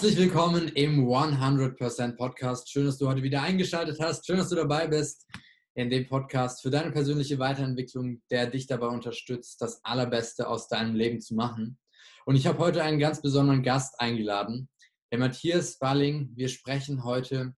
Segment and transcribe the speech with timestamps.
[0.00, 2.70] Herzlich willkommen im 100% Podcast.
[2.70, 4.24] Schön, dass du heute wieder eingeschaltet hast.
[4.24, 5.28] Schön, dass du dabei bist
[5.74, 10.94] in dem Podcast für deine persönliche Weiterentwicklung, der dich dabei unterstützt, das Allerbeste aus deinem
[10.94, 11.78] Leben zu machen.
[12.24, 14.70] Und ich habe heute einen ganz besonderen Gast eingeladen,
[15.12, 16.30] der Matthias Balling.
[16.34, 17.52] Wir sprechen heute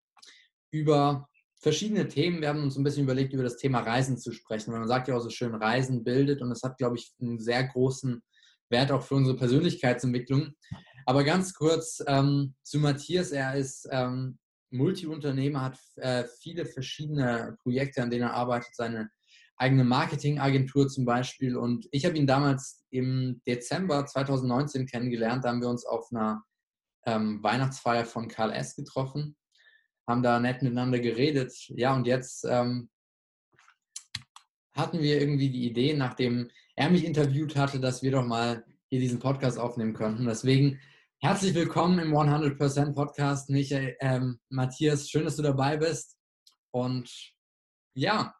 [0.72, 1.28] über
[1.60, 2.40] verschiedene Themen.
[2.40, 5.06] Wir haben uns ein bisschen überlegt, über das Thema Reisen zu sprechen, weil man sagt
[5.06, 8.20] ja auch so schön, Reisen bildet und das hat, glaube ich, einen sehr großen
[8.68, 10.54] Wert auch für unsere Persönlichkeitsentwicklung.
[11.06, 13.30] Aber ganz kurz ähm, zu Matthias.
[13.30, 14.38] Er ist ähm,
[14.70, 19.10] Multiunternehmer, hat äh, viele verschiedene Projekte, an denen er arbeitet, seine
[19.56, 21.56] eigene Marketingagentur zum Beispiel.
[21.56, 25.44] Und ich habe ihn damals im Dezember 2019 kennengelernt.
[25.44, 26.42] Da haben wir uns auf einer
[27.06, 28.74] ähm, Weihnachtsfeier von Karl S.
[28.74, 29.36] getroffen,
[30.06, 31.52] haben da nett miteinander geredet.
[31.68, 32.90] Ja, und jetzt ähm,
[34.72, 39.00] hatten wir irgendwie die Idee, nachdem er mich interviewt hatte, dass wir doch mal hier
[39.00, 40.26] diesen Podcast aufnehmen könnten.
[40.26, 40.80] Deswegen
[41.24, 45.08] Herzlich willkommen im 100% Podcast, Michael, ähm, Matthias.
[45.08, 46.18] Schön, dass du dabei bist.
[46.72, 47.08] Und
[47.94, 48.34] ja,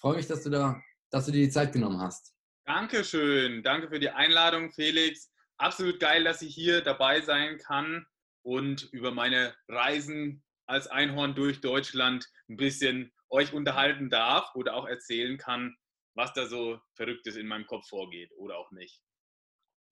[0.00, 2.34] freue mich, dass du, da, dass du dir die Zeit genommen hast.
[2.66, 3.62] Dankeschön.
[3.62, 5.30] Danke für die Einladung, Felix.
[5.58, 8.04] Absolut geil, dass ich hier dabei sein kann
[8.44, 14.88] und über meine Reisen als Einhorn durch Deutschland ein bisschen euch unterhalten darf oder auch
[14.88, 15.76] erzählen kann,
[16.16, 19.00] was da so Verrücktes in meinem Kopf vorgeht oder auch nicht.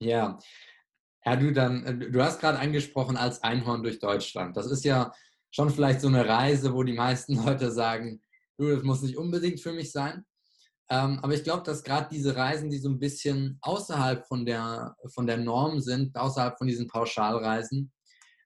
[0.01, 0.39] Ja,
[1.25, 4.57] ja, du dann, äh, du hast gerade angesprochen als Einhorn durch Deutschland.
[4.57, 5.11] Das ist ja
[5.51, 8.21] schon vielleicht so eine Reise, wo die meisten Leute sagen,
[8.57, 10.25] du, das muss nicht unbedingt für mich sein.
[10.89, 14.95] Ähm, aber ich glaube, dass gerade diese Reisen, die so ein bisschen außerhalb von der,
[15.13, 17.93] von der Norm sind, außerhalb von diesen Pauschalreisen,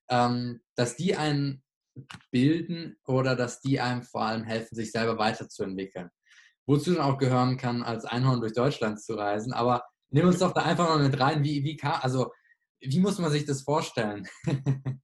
[0.09, 1.64] ähm, dass die einen
[2.30, 6.09] bilden oder dass die einem vor allem helfen, sich selber weiterzuentwickeln.
[6.68, 9.53] Wozu dann auch gehören kann, als Einhorn durch Deutschland zu reisen.
[9.53, 12.31] Aber nimm uns doch da einfach mal mit rein, wie, wie also
[12.88, 14.28] wie muss man sich das vorstellen?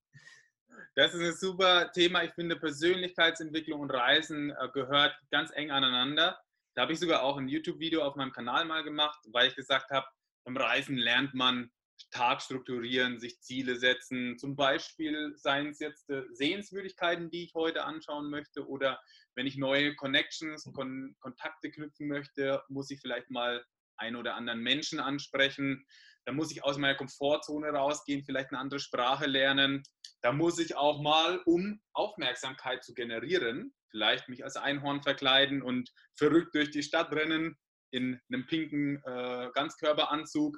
[0.94, 2.26] Das ist ein super Thema.
[2.26, 6.38] Ich finde, Persönlichkeitsentwicklung und Reisen äh, gehört ganz eng aneinander.
[6.76, 9.90] Da habe ich sogar auch ein YouTube-Video auf meinem Kanal mal gemacht, weil ich gesagt
[9.92, 10.06] habe,
[10.44, 11.72] beim Reisen lernt man
[12.10, 14.38] Tag strukturieren, sich Ziele setzen.
[14.38, 19.00] Zum Beispiel seien es jetzt äh, Sehenswürdigkeiten, die ich heute anschauen möchte, oder
[19.36, 23.64] wenn ich neue Connections, Kon Kontakte knüpfen möchte, muss ich vielleicht mal
[23.98, 25.86] einen oder anderen Menschen ansprechen.
[26.26, 29.84] Da muss ich aus meiner Komfortzone rausgehen, vielleicht eine andere Sprache lernen.
[30.22, 35.92] Da muss ich auch mal, um Aufmerksamkeit zu generieren, vielleicht mich als Einhorn verkleiden und
[36.16, 37.58] verrückt durch die Stadt rennen
[37.92, 40.58] in einem pinken äh, Ganzkörperanzug.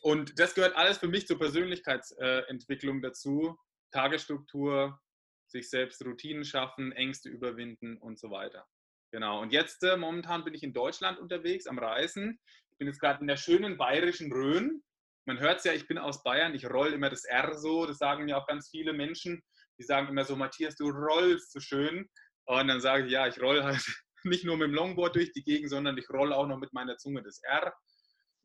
[0.00, 3.58] Und das gehört alles für mich zur Persönlichkeitsentwicklung dazu.
[3.90, 5.00] Tagesstruktur,
[5.46, 8.66] sich selbst Routinen schaffen, Ängste überwinden und so weiter.
[9.10, 9.40] Genau.
[9.40, 12.38] Und jetzt äh, momentan bin ich in Deutschland unterwegs am Reisen
[12.78, 14.82] bin jetzt gerade in der schönen bayerischen Rhön.
[15.26, 17.86] Man hört es ja, ich bin aus Bayern, ich roll immer das R so.
[17.86, 19.42] Das sagen mir auch ganz viele Menschen.
[19.78, 22.08] Die sagen immer so, Matthias, du rollst so schön.
[22.46, 23.84] Und dann sage ich, ja, ich roll halt
[24.24, 26.96] nicht nur mit dem Longboard durch die Gegend, sondern ich roll auch noch mit meiner
[26.96, 27.74] Zunge das R.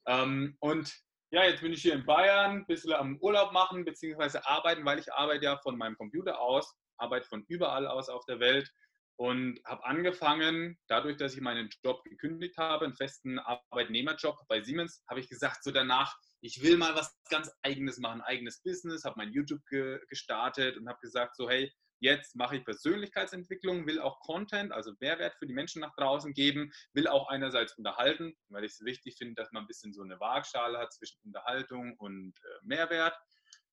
[0.08, 0.94] Ähm, und
[1.32, 5.00] ja, jetzt bin ich hier in Bayern, ein bisschen am Urlaub machen, beziehungsweise arbeiten, weil
[5.00, 8.70] ich arbeite ja von meinem Computer aus, arbeite von überall aus auf der Welt
[9.16, 15.04] und habe angefangen, dadurch, dass ich meinen Job gekündigt habe, einen festen Arbeitnehmerjob bei Siemens,
[15.08, 19.16] habe ich gesagt, so danach, ich will mal was ganz eigenes machen, eigenes Business, habe
[19.18, 24.20] mein YouTube ge gestartet und habe gesagt, so hey, jetzt mache ich Persönlichkeitsentwicklung, will auch
[24.20, 28.74] Content, also Mehrwert für die Menschen nach draußen geben, will auch einerseits unterhalten, weil ich
[28.74, 32.66] es wichtig finde, dass man ein bisschen so eine Waagschale hat zwischen Unterhaltung und äh,
[32.66, 33.18] Mehrwert.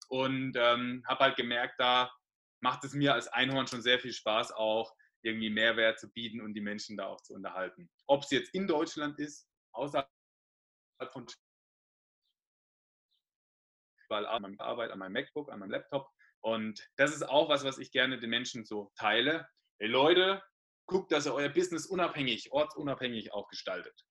[0.08, 2.10] Und ähm, habe halt gemerkt, da
[2.60, 6.54] macht es mir als Einhorn schon sehr viel Spaß auch, irgendwie Mehrwert zu bieten und
[6.54, 7.90] die Menschen da auch zu unterhalten.
[8.06, 10.08] Ob es jetzt in Deutschland ist, außerhalb
[11.12, 11.26] von
[14.08, 16.10] weil an meiner Arbeit, an meinem MacBook, an meinem Laptop.
[16.40, 19.46] Und das ist auch was, was ich gerne den Menschen so teile.
[19.78, 20.42] Hey Leute,
[20.86, 24.04] guckt, dass ihr euer Business unabhängig, ortsunabhängig auch gestaltet.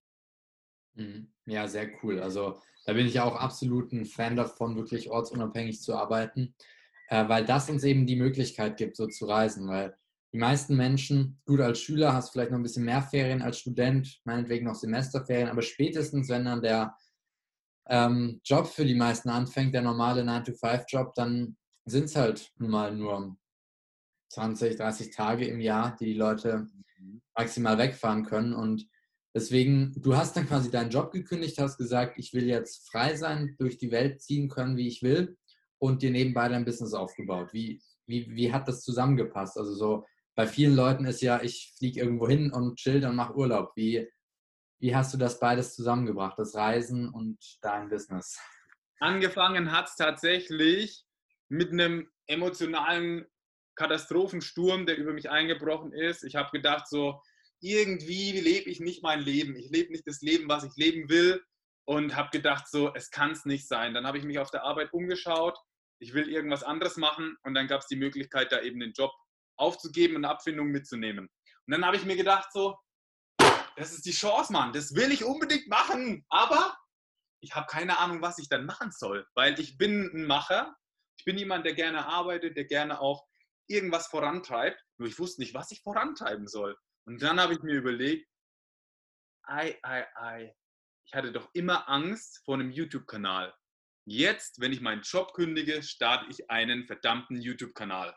[0.96, 1.34] Mhm.
[1.46, 2.20] Ja, sehr cool.
[2.22, 6.56] Also da bin ich auch absolut ein Fan davon, wirklich ortsunabhängig zu arbeiten,
[7.10, 9.68] äh, weil das uns eben die Möglichkeit gibt, so zu reisen.
[9.68, 9.98] Weil
[10.32, 14.22] die meisten Menschen, gut als Schüler hast vielleicht noch ein bisschen mehr Ferien als Student,
[14.26, 16.96] meinetwegen noch Semesterferien, aber spätestens, wenn dann der
[17.90, 22.96] ähm, Job für die meisten anfängt, der normale 9-to-5-Job, dann sind es halt nun mal
[22.96, 23.36] nur
[24.30, 26.68] 20, 30 Tage im Jahr, die die Leute
[27.00, 27.22] mhm.
[27.36, 28.54] maximal wegfahren können.
[28.54, 28.88] Und
[29.36, 33.56] deswegen, du hast dann quasi deinen Job gekündigt, hast gesagt, ich will jetzt frei sein,
[33.58, 35.38] durch die Welt ziehen können, wie ich will
[35.80, 37.54] und dir nebenbei dein Business aufgebaut.
[37.54, 39.58] Wie, wie, wie hat das zusammengepasst?
[39.58, 40.06] Also so,
[40.40, 43.74] bei vielen Leuten ist ja, ich fliege irgendwo hin und chill und mache Urlaub.
[43.76, 44.10] Wie,
[44.80, 48.40] wie hast du das beides zusammengebracht, das Reisen und dein Business?
[49.02, 51.04] Angefangen hat es tatsächlich
[51.50, 53.26] mit einem emotionalen
[53.76, 56.24] Katastrophensturm, der über mich eingebrochen ist.
[56.24, 57.22] Ich habe gedacht, so
[57.60, 59.58] irgendwie lebe ich nicht mein Leben.
[59.58, 61.44] Ich lebe nicht das Leben, was ich leben will.
[61.84, 63.94] Und habe gedacht, so, es kann es nicht sein.
[63.94, 65.60] Dann habe ich mich auf der Arbeit umgeschaut.
[66.02, 67.36] Ich will irgendwas anderes machen.
[67.44, 69.12] Und dann gab es die Möglichkeit, da eben den Job
[69.60, 71.26] aufzugeben und eine Abfindung mitzunehmen.
[71.28, 72.78] Und dann habe ich mir gedacht, so,
[73.76, 74.74] das ist die Chance, Mann.
[74.74, 76.26] Das will ich unbedingt machen.
[76.30, 76.78] Aber
[77.42, 79.26] ich habe keine Ahnung, was ich dann machen soll.
[79.36, 80.76] Weil ich bin ein Macher.
[81.18, 83.26] Ich bin jemand, der gerne arbeitet, der gerne auch
[83.68, 84.82] irgendwas vorantreibt.
[84.98, 86.78] Nur ich wusste nicht, was ich vorantreiben soll.
[87.06, 88.28] Und dann habe ich mir überlegt,
[89.44, 90.56] ei, ei, ei,
[91.06, 93.54] ich hatte doch immer Angst vor einem YouTube-Kanal.
[94.06, 98.16] Jetzt, wenn ich meinen Job kündige, starte ich einen verdammten YouTube-Kanal.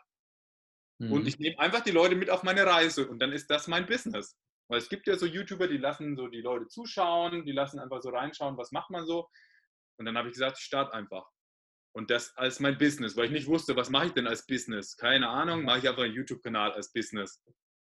[1.07, 1.11] Mhm.
[1.11, 3.85] Und ich nehme einfach die Leute mit auf meine Reise und dann ist das mein
[3.85, 4.37] Business.
[4.69, 8.01] Weil es gibt ja so YouTuber, die lassen so die Leute zuschauen, die lassen einfach
[8.01, 9.29] so reinschauen, was macht man so.
[9.97, 11.27] Und dann habe ich gesagt, ich starte einfach.
[11.95, 14.97] Und das als mein Business, weil ich nicht wusste, was mache ich denn als Business?
[14.97, 17.43] Keine Ahnung, mache ich einfach einen YouTube-Kanal als Business.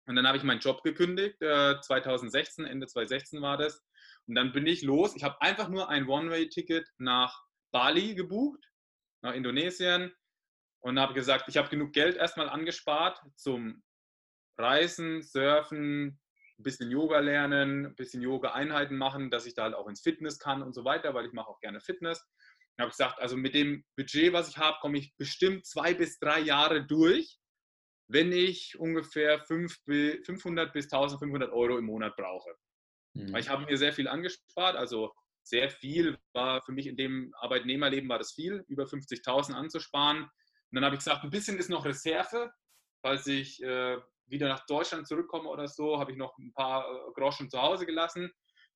[0.06, 3.82] Und dann habe ich meinen Job gekündigt, äh, 2016, Ende 2016 war das.
[4.26, 5.14] Und dann bin ich los.
[5.16, 8.60] Ich habe einfach nur ein One-Way-Ticket nach Bali gebucht,
[9.22, 10.12] nach Indonesien.
[10.84, 13.82] Und habe gesagt, ich habe genug Geld erstmal angespart zum
[14.58, 16.20] Reisen, Surfen,
[16.58, 20.38] ein bisschen Yoga lernen, ein bisschen Yoga-Einheiten machen, dass ich da halt auch ins Fitness
[20.38, 22.22] kann und so weiter, weil ich mache auch gerne Fitness.
[22.76, 26.18] Ich habe gesagt, also mit dem Budget, was ich habe, komme ich bestimmt zwei bis
[26.18, 27.38] drei Jahre durch,
[28.08, 32.54] wenn ich ungefähr 500 bis 1500 Euro im Monat brauche.
[33.14, 33.34] Mhm.
[33.36, 35.14] Ich habe mir sehr viel angespart, also
[35.44, 40.28] sehr viel war für mich in dem Arbeitnehmerleben war das viel, über 50.000 anzusparen.
[40.74, 42.52] Und dann habe ich gesagt, ein bisschen ist noch Reserve,
[43.00, 47.12] falls ich äh, wieder nach Deutschland zurückkomme oder so, habe ich noch ein paar äh,
[47.12, 48.28] Groschen zu Hause gelassen.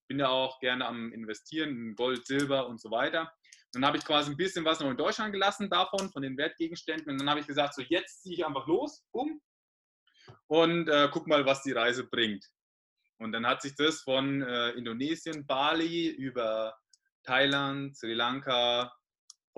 [0.07, 3.33] Bin ja auch gerne am Investieren in Gold, Silber und so weiter.
[3.73, 7.11] Dann habe ich quasi ein bisschen was noch in Deutschland gelassen davon, von den Wertgegenständen.
[7.11, 9.41] Und dann habe ich gesagt, so jetzt ziehe ich einfach los, um
[10.47, 12.47] und äh, guck mal, was die Reise bringt.
[13.19, 16.79] Und dann hat sich das von äh, Indonesien, Bali über
[17.25, 18.95] Thailand, Sri Lanka,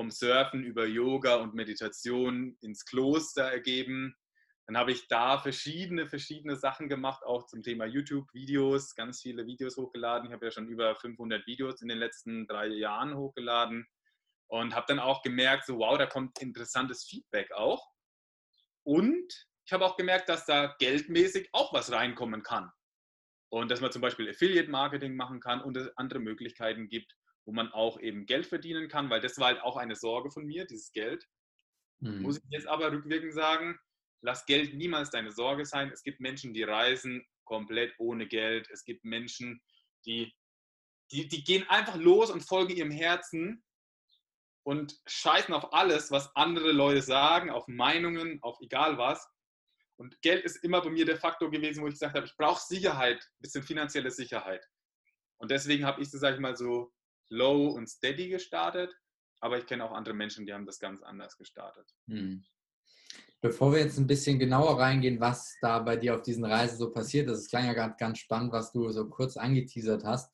[0.00, 4.16] vom Surfen über Yoga und Meditation ins Kloster ergeben.
[4.66, 9.76] Dann habe ich da verschiedene, verschiedene Sachen gemacht, auch zum Thema YouTube-Videos, ganz viele Videos
[9.76, 10.26] hochgeladen.
[10.26, 13.86] Ich habe ja schon über 500 Videos in den letzten drei Jahren hochgeladen
[14.46, 17.86] und habe dann auch gemerkt, so wow, da kommt interessantes Feedback auch.
[18.84, 22.72] Und ich habe auch gemerkt, dass da geldmäßig auch was reinkommen kann.
[23.50, 27.14] Und dass man zum Beispiel Affiliate-Marketing machen kann und es andere Möglichkeiten gibt,
[27.50, 30.46] wo man auch eben Geld verdienen kann, weil das war halt auch eine Sorge von
[30.46, 31.26] mir, dieses Geld.
[31.98, 32.22] Mhm.
[32.22, 33.76] Muss ich jetzt aber rückwirkend sagen,
[34.22, 35.90] lass Geld niemals deine Sorge sein.
[35.90, 38.70] Es gibt Menschen, die reisen komplett ohne Geld.
[38.70, 39.60] Es gibt Menschen,
[40.06, 40.32] die,
[41.10, 43.64] die, die gehen einfach los und folgen ihrem Herzen
[44.62, 49.28] und scheißen auf alles, was andere Leute sagen, auf Meinungen, auf egal was.
[49.96, 52.62] Und Geld ist immer bei mir der Faktor gewesen, wo ich gesagt habe, ich brauche
[52.64, 54.64] Sicherheit, ein bisschen finanzielle Sicherheit.
[55.38, 56.92] Und deswegen habe ich das, sage ich mal, so
[57.30, 58.94] low und steady gestartet.
[59.40, 61.88] Aber ich kenne auch andere Menschen, die haben das ganz anders gestartet.
[62.08, 62.44] Hm.
[63.40, 66.90] Bevor wir jetzt ein bisschen genauer reingehen, was da bei dir auf diesen Reisen so
[66.90, 70.30] passiert ist, es klang ja gerade ganz spannend, was du so kurz angeteasert hast.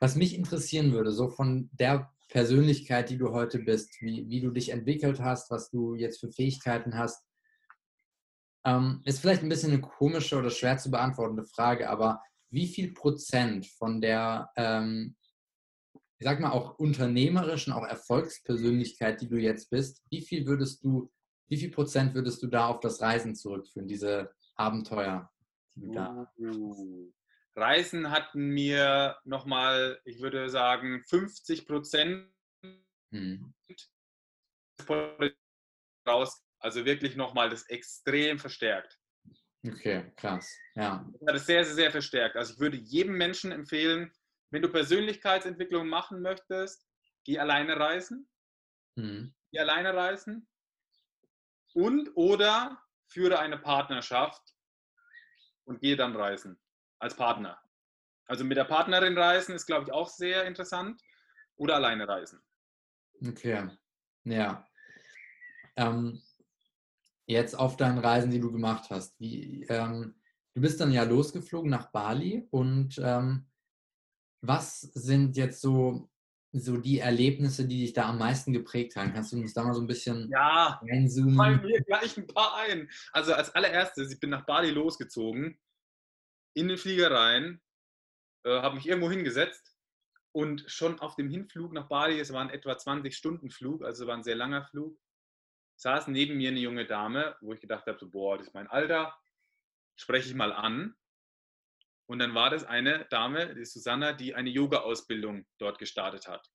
[0.00, 4.50] Was mich interessieren würde, so von der Persönlichkeit, die du heute bist, wie, wie du
[4.50, 7.24] dich entwickelt hast, was du jetzt für Fähigkeiten hast,
[8.64, 12.92] ähm, ist vielleicht ein bisschen eine komische oder schwer zu beantwortende Frage, aber wie viel
[12.92, 15.16] Prozent von der, ähm,
[16.24, 21.12] ich sag mal, auch unternehmerischen, auch Erfolgspersönlichkeit, die du jetzt bist, wie viel würdest du
[21.48, 25.30] wie viel Prozent würdest du da auf das Reisen zurückführen, diese Abenteuer,
[25.74, 27.12] die du da uh,
[27.54, 32.32] Reisen hatten mir nochmal, ich würde sagen, 50 Prozent
[33.12, 33.52] hm.
[36.08, 38.98] raus, also wirklich nochmal das extrem verstärkt.
[39.66, 40.50] Okay, krass.
[40.74, 41.06] Ja.
[41.20, 42.36] Das hat es sehr, sehr, sehr verstärkt.
[42.36, 44.10] Also ich würde jedem Menschen empfehlen,
[44.50, 46.86] wenn du Persönlichkeitsentwicklung machen möchtest,
[47.24, 48.28] geh alleine reisen.
[48.96, 49.34] Hm.
[49.50, 50.48] Geh alleine reisen
[51.74, 54.42] und oder führe eine Partnerschaft
[55.64, 56.58] und gehe dann reisen
[56.98, 57.60] als Partner.
[58.26, 61.02] Also mit der Partnerin reisen ist, glaube ich, auch sehr interessant.
[61.56, 62.42] Oder alleine reisen.
[63.24, 63.68] Okay,
[64.24, 64.66] ja.
[65.76, 66.20] Ähm,
[67.26, 69.18] jetzt auf deinen Reisen, die du gemacht hast.
[69.20, 70.20] Wie, ähm,
[70.54, 73.46] du bist dann ja losgeflogen nach Bali und ähm,
[74.46, 76.08] was sind jetzt so
[76.56, 79.12] so die Erlebnisse, die dich da am meisten geprägt haben?
[79.12, 81.36] Kannst du uns da mal so ein bisschen ja, reinzoomen?
[81.36, 82.88] Ja, mir gleich ein paar ein.
[83.12, 85.58] Also als allererstes, ich bin nach Bali losgezogen,
[86.54, 87.60] in den Flieger rein,
[88.44, 89.74] äh, habe mich irgendwo hingesetzt
[90.30, 94.06] und schon auf dem Hinflug nach Bali, es war ein etwa 20 Stunden Flug, also
[94.06, 94.96] war ein sehr langer Flug,
[95.76, 98.68] saß neben mir eine junge Dame, wo ich gedacht habe, so, boah, das ist mein
[98.68, 99.16] Alter,
[99.96, 100.94] spreche ich mal an.
[102.06, 106.46] Und dann war das eine Dame, die Susanna, die eine Yoga-Ausbildung dort gestartet hat.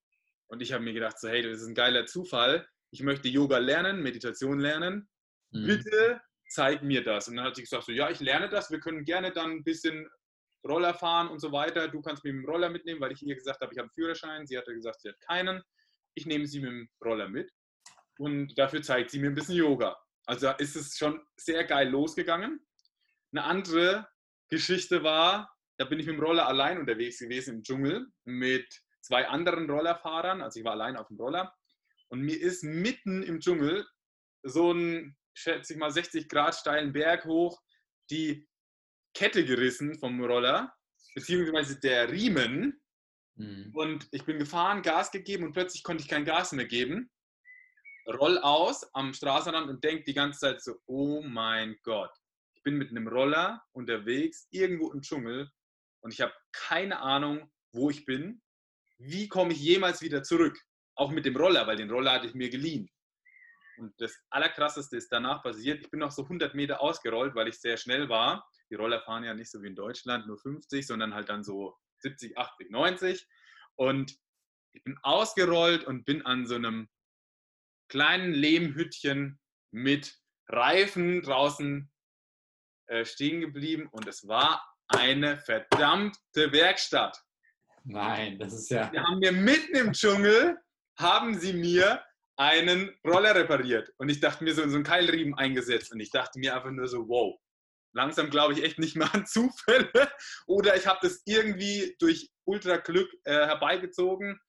[0.47, 2.67] Und ich habe mir gedacht, so, hey, das ist ein geiler Zufall.
[2.91, 5.09] Ich möchte Yoga lernen, Meditation lernen.
[5.51, 5.67] Mhm.
[5.67, 7.27] Bitte zeig mir das.
[7.27, 8.71] Und dann hat sie gesagt, so, ja, ich lerne das.
[8.71, 10.07] Wir können gerne dann ein bisschen
[10.67, 11.87] Roller fahren und so weiter.
[11.87, 13.93] Du kannst mich mit dem Roller mitnehmen, weil ich ihr gesagt habe, ich habe einen
[13.93, 14.45] Führerschein.
[14.45, 15.61] Sie hatte gesagt, sie hat keinen.
[16.15, 17.51] Ich nehme sie mit dem Roller mit.
[18.17, 19.97] Und dafür zeigt sie mir ein bisschen Yoga.
[20.25, 22.59] Also ist es schon sehr geil losgegangen.
[23.31, 24.07] Eine andere
[24.49, 28.67] Geschichte war, da bin ich mit dem Roller allein unterwegs gewesen im Dschungel mit
[29.01, 30.41] zwei anderen Rollerfahrern.
[30.41, 31.53] Also ich war allein auf dem Roller.
[32.09, 33.87] Und mir ist mitten im Dschungel
[34.43, 37.61] so ein, schätze ich mal, 60 Grad steilen Berg hoch
[38.09, 38.47] die
[39.13, 40.73] Kette gerissen vom Roller,
[41.15, 42.81] beziehungsweise der Riemen.
[43.35, 43.71] Mhm.
[43.73, 47.09] Und ich bin gefahren, Gas gegeben und plötzlich konnte ich kein Gas mehr geben.
[48.07, 52.11] Roll aus am Straßenrand und denke die ganze Zeit so, oh mein Gott,
[52.59, 55.49] ich bin mit einem Roller unterwegs, irgendwo im Dschungel
[56.01, 58.41] und ich habe keine Ahnung, wo ich bin.
[58.97, 60.59] Wie komme ich jemals wieder zurück?
[60.95, 62.91] Auch mit dem Roller, weil den Roller hatte ich mir geliehen.
[63.77, 65.79] Und das Allerkrasseste ist danach passiert.
[65.79, 68.45] Ich bin noch so 100 Meter ausgerollt, weil ich sehr schnell war.
[68.69, 71.77] Die Roller fahren ja nicht so wie in Deutschland, nur 50, sondern halt dann so
[71.99, 73.25] 70, 80, 90.
[73.75, 74.17] Und
[74.73, 76.89] ich bin ausgerollt und bin an so einem
[77.87, 79.39] kleinen Lehmhütchen
[79.71, 81.89] mit Reifen draußen
[82.89, 83.88] äh, stehen geblieben.
[83.91, 87.17] Und es war eine verdammte Werkstatt.
[87.84, 88.89] Nein, das ist ja.
[88.89, 90.58] Die haben mir mitten im Dschungel,
[90.98, 92.03] haben sie mir
[92.38, 93.91] einen Roller repariert.
[93.98, 95.91] Und ich dachte mir so so einen Keilriemen eingesetzt.
[95.91, 97.39] Und ich dachte mir einfach nur so, wow,
[97.93, 99.91] langsam glaube ich echt nicht mehr an Zufälle.
[100.48, 104.39] Oder ich habe das irgendwie durch Ultra-Glück äh, herbeigezogen.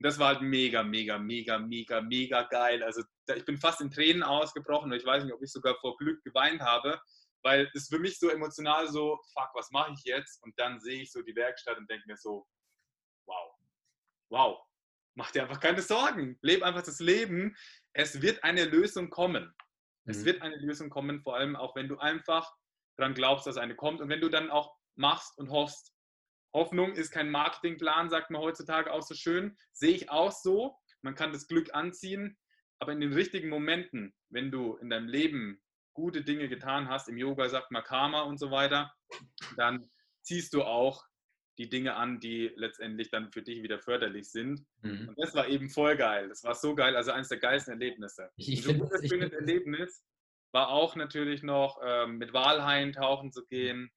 [0.00, 2.82] Das war halt mega, mega, mega, mega, mega geil.
[2.82, 3.02] Also
[3.34, 6.22] ich bin fast in Tränen ausgebrochen und ich weiß nicht, ob ich sogar vor Glück
[6.22, 7.00] geweint habe,
[7.42, 10.42] weil es für mich so emotional so, fuck, was mache ich jetzt?
[10.42, 12.46] Und dann sehe ich so die Werkstatt und denke mir so,
[13.26, 13.54] wow,
[14.30, 14.66] wow,
[15.16, 16.38] mach dir einfach keine Sorgen.
[16.42, 17.56] Leb einfach das Leben.
[17.92, 19.54] Es wird eine Lösung kommen.
[20.04, 20.24] Es mhm.
[20.24, 22.50] wird eine Lösung kommen, vor allem auch wenn du einfach
[22.96, 25.92] daran glaubst, dass eine kommt und wenn du dann auch machst und hoffst.
[26.54, 29.58] Hoffnung ist kein Marketingplan, sagt man heutzutage auch so schön.
[29.72, 30.78] Sehe ich auch so.
[31.02, 32.38] Man kann das Glück anziehen,
[32.78, 35.62] aber in den richtigen Momenten, wenn du in deinem Leben
[35.96, 38.94] gute Dinge getan hast, im Yoga sagt man Karma und so weiter,
[39.56, 39.90] dann
[40.22, 41.04] ziehst du auch
[41.58, 44.64] die Dinge an, die letztendlich dann für dich wieder förderlich sind.
[44.82, 45.08] Mhm.
[45.08, 46.28] Und das war eben voll geil.
[46.28, 48.30] Das war so geil, also eines der geilsten Erlebnisse.
[48.36, 50.04] Ich so ein schönes Erlebnis
[50.52, 53.90] war auch natürlich noch ähm, mit Walhaien tauchen zu gehen,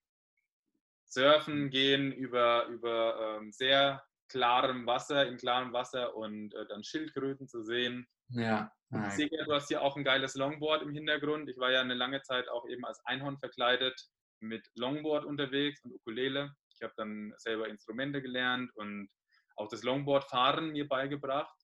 [1.06, 7.48] surfen gehen über, über ähm, sehr klarem Wasser, in klarem Wasser und äh, dann Schildkröten
[7.48, 8.08] zu sehen.
[8.30, 8.72] Ja.
[8.92, 11.48] Ich sehe ja, du hast hier auch ein geiles Longboard im Hintergrund.
[11.50, 14.02] Ich war ja eine lange Zeit auch eben als Einhorn verkleidet
[14.40, 16.56] mit Longboard unterwegs und Ukulele.
[16.74, 19.10] Ich habe dann selber Instrumente gelernt und
[19.58, 21.56] auch das Longboard-Fahren mir beigebracht.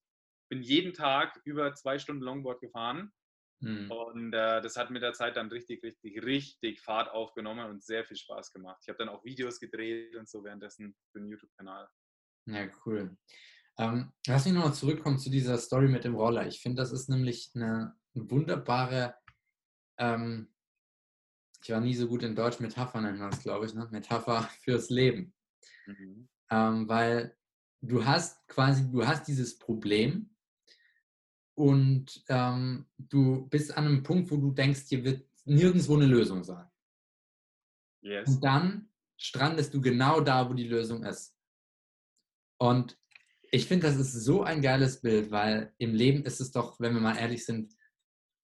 [0.50, 3.12] Bin jeden Tag über zwei Stunden Longboard gefahren.
[3.62, 3.90] Mhm.
[3.90, 8.06] Und äh, das hat mit der Zeit dann richtig, richtig, richtig Fahrt aufgenommen und sehr
[8.06, 8.80] viel Spaß gemacht.
[8.82, 11.88] Ich habe dann auch Videos gedreht und so währenddessen für den YouTube-Kanal.
[12.48, 13.18] Ja, cool.
[13.78, 16.48] Ähm, lass mich nochmal zurückkommen zu dieser Story mit dem Roller.
[16.48, 19.16] Ich finde, das ist nämlich eine wunderbare
[19.98, 20.50] ähm,
[21.66, 23.88] ich war nie so gut in Deutsch, Metapher nennt man es, glaube ich, ne?
[23.92, 25.34] Metapher fürs Leben.
[25.88, 26.30] Mhm.
[26.52, 27.36] Ähm, weil
[27.82, 30.30] du hast quasi, du hast dieses Problem
[31.56, 36.44] und ähm, du bist an einem Punkt, wo du denkst, hier wird nirgendwo eine Lösung
[36.44, 36.70] sein.
[38.02, 38.28] Yes.
[38.30, 41.36] Und dann strandest du genau da, wo die Lösung ist.
[42.60, 42.96] Und
[43.56, 46.94] ich finde, das ist so ein geiles Bild, weil im Leben ist es doch, wenn
[46.94, 47.74] wir mal ehrlich sind,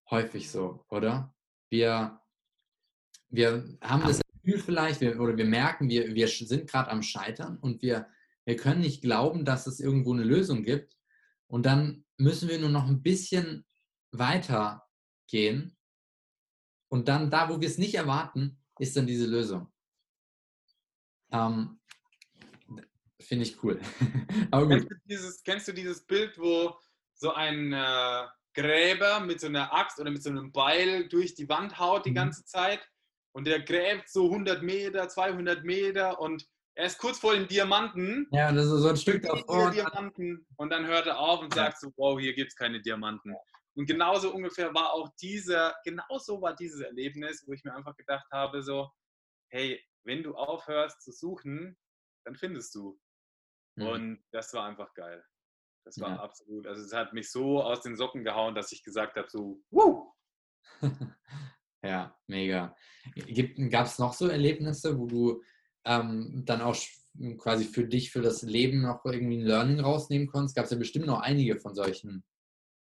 [0.09, 1.33] häufig so, oder?
[1.69, 2.21] Wir
[3.31, 7.57] wir haben das Gefühl vielleicht, wir, oder wir merken, wir, wir sind gerade am Scheitern
[7.57, 8.07] und wir,
[8.45, 10.97] wir können nicht glauben, dass es irgendwo eine Lösung gibt.
[11.47, 13.65] Und dann müssen wir nur noch ein bisschen
[14.11, 14.87] weiter
[15.27, 15.77] gehen.
[16.89, 19.71] Und dann da, wo wir es nicht erwarten, ist dann diese Lösung.
[21.31, 21.79] Ähm,
[23.21, 23.79] Finde ich cool.
[24.51, 26.75] kennst, du dieses, kennst du dieses Bild, wo
[27.15, 28.23] so ein äh,
[28.53, 32.11] Gräber mit so einer Axt oder mit so einem Beil durch die Wand haut die
[32.11, 32.15] mhm.
[32.15, 32.87] ganze Zeit
[33.33, 38.27] und der gräbt so 100 Meter, 200 Meter und er ist kurz vor dem Diamanten.
[38.31, 39.71] Ja, das ist so ein Stück davor.
[39.71, 43.35] Diamanten und dann hört er auf und sagt so, wow, hier gibt es keine Diamanten.
[43.73, 48.25] Und genauso ungefähr war auch dieser, genauso war dieses Erlebnis, wo ich mir einfach gedacht
[48.31, 48.89] habe, so,
[49.49, 51.77] hey, wenn du aufhörst zu suchen,
[52.25, 52.99] dann findest du.
[53.75, 53.85] Mhm.
[53.85, 55.23] Und das war einfach geil.
[55.83, 56.19] Das war ja.
[56.19, 59.61] absolut, also es hat mich so aus den Socken gehauen, dass ich gesagt habe, so,
[59.71, 60.13] wow,
[61.83, 62.75] ja, mega.
[63.69, 65.43] Gab es noch so Erlebnisse, wo du
[65.85, 66.75] ähm, dann auch
[67.37, 70.55] quasi für dich, für das Leben noch irgendwie ein Learning rausnehmen konntest?
[70.55, 72.23] Gab es ja bestimmt noch einige von solchen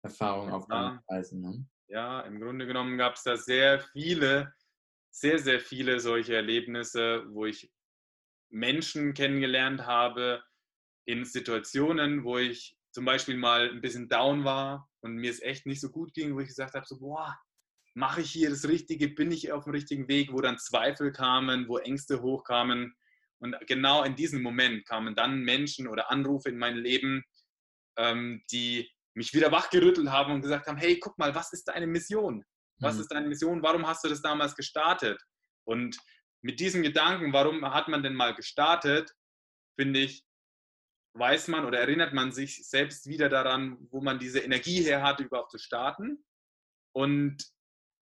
[0.03, 1.41] Erfahrungen auf deinen Reisen.
[1.41, 1.67] Ne?
[1.89, 4.53] Ja, im Grunde genommen gab es da sehr viele,
[5.11, 7.73] sehr, sehr viele solche Erlebnisse, wo ich
[8.51, 10.43] Menschen kennengelernt habe
[11.07, 15.67] in Situationen, wo ich zum Beispiel mal ein bisschen down war und mir es echt
[15.67, 17.37] nicht so gut ging, wo ich gesagt habe, so, boah,
[17.95, 21.69] mache ich hier das Richtige, bin ich auf dem richtigen Weg, wo dann Zweifel kamen,
[21.69, 22.95] wo Ängste hochkamen.
[23.39, 27.25] Und genau in diesem Moment kamen dann Menschen oder Anrufe in mein Leben,
[27.97, 31.87] ähm, die mich wieder wachgerüttelt haben und gesagt haben, hey, guck mal, was ist deine
[31.87, 32.45] Mission?
[32.81, 33.01] Was mhm.
[33.01, 33.63] ist deine Mission?
[33.63, 35.21] Warum hast du das damals gestartet?
[35.65, 35.97] Und
[36.43, 39.11] mit diesem Gedanken, warum hat man denn mal gestartet,
[39.79, 40.26] finde ich,
[41.19, 45.25] weiß man oder erinnert man sich selbst wieder daran, wo man diese Energie her hatte,
[45.25, 46.25] überhaupt zu starten.
[46.93, 47.45] Und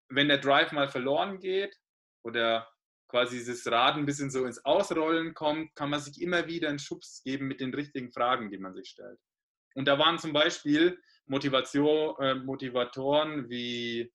[0.09, 1.75] wenn der Drive mal verloren geht
[2.23, 2.67] oder
[3.07, 6.79] quasi dieses Rad ein bisschen so ins Ausrollen kommt, kann man sich immer wieder einen
[6.79, 9.19] Schubs geben mit den richtigen Fragen, die man sich stellt.
[9.75, 14.11] Und da waren zum Beispiel Motivation, äh, Motivatoren wie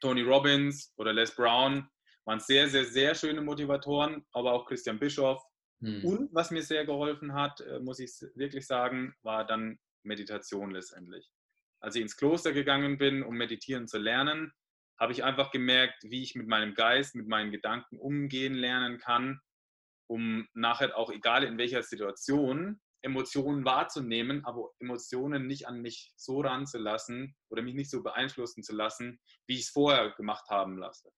[0.00, 1.88] Tony Robbins oder Les Brown,
[2.24, 5.42] waren sehr, sehr, sehr schöne Motivatoren, aber auch Christian Bischoff.
[5.82, 6.04] Hm.
[6.04, 11.30] Und was mir sehr geholfen hat, äh, muss ich wirklich sagen, war dann Meditation letztendlich.
[11.80, 14.52] Als ich ins Kloster gegangen bin, um meditieren zu lernen,
[14.98, 19.40] habe ich einfach gemerkt, wie ich mit meinem Geist, mit meinen Gedanken umgehen lernen kann,
[20.08, 26.40] um nachher auch, egal in welcher Situation, Emotionen wahrzunehmen, aber Emotionen nicht an mich so
[26.40, 31.10] ranzulassen oder mich nicht so beeinflussen zu lassen, wie ich es vorher gemacht haben lasse.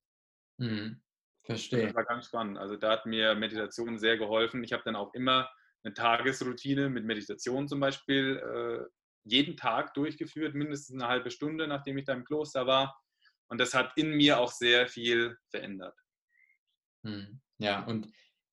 [0.59, 1.03] Mhm.
[1.44, 1.86] Verstehe.
[1.86, 2.58] Das war ganz spannend.
[2.58, 4.64] Also da hat mir Meditation sehr geholfen.
[4.64, 5.48] Ich habe dann auch immer
[5.82, 8.90] eine Tagesroutine mit Meditation zum Beispiel äh,
[9.24, 12.98] jeden Tag durchgeführt, mindestens eine halbe Stunde, nachdem ich da im Kloster war.
[13.48, 15.96] Und das hat in mir auch sehr viel verändert.
[17.02, 17.40] Mhm.
[17.59, 18.09] Ja, und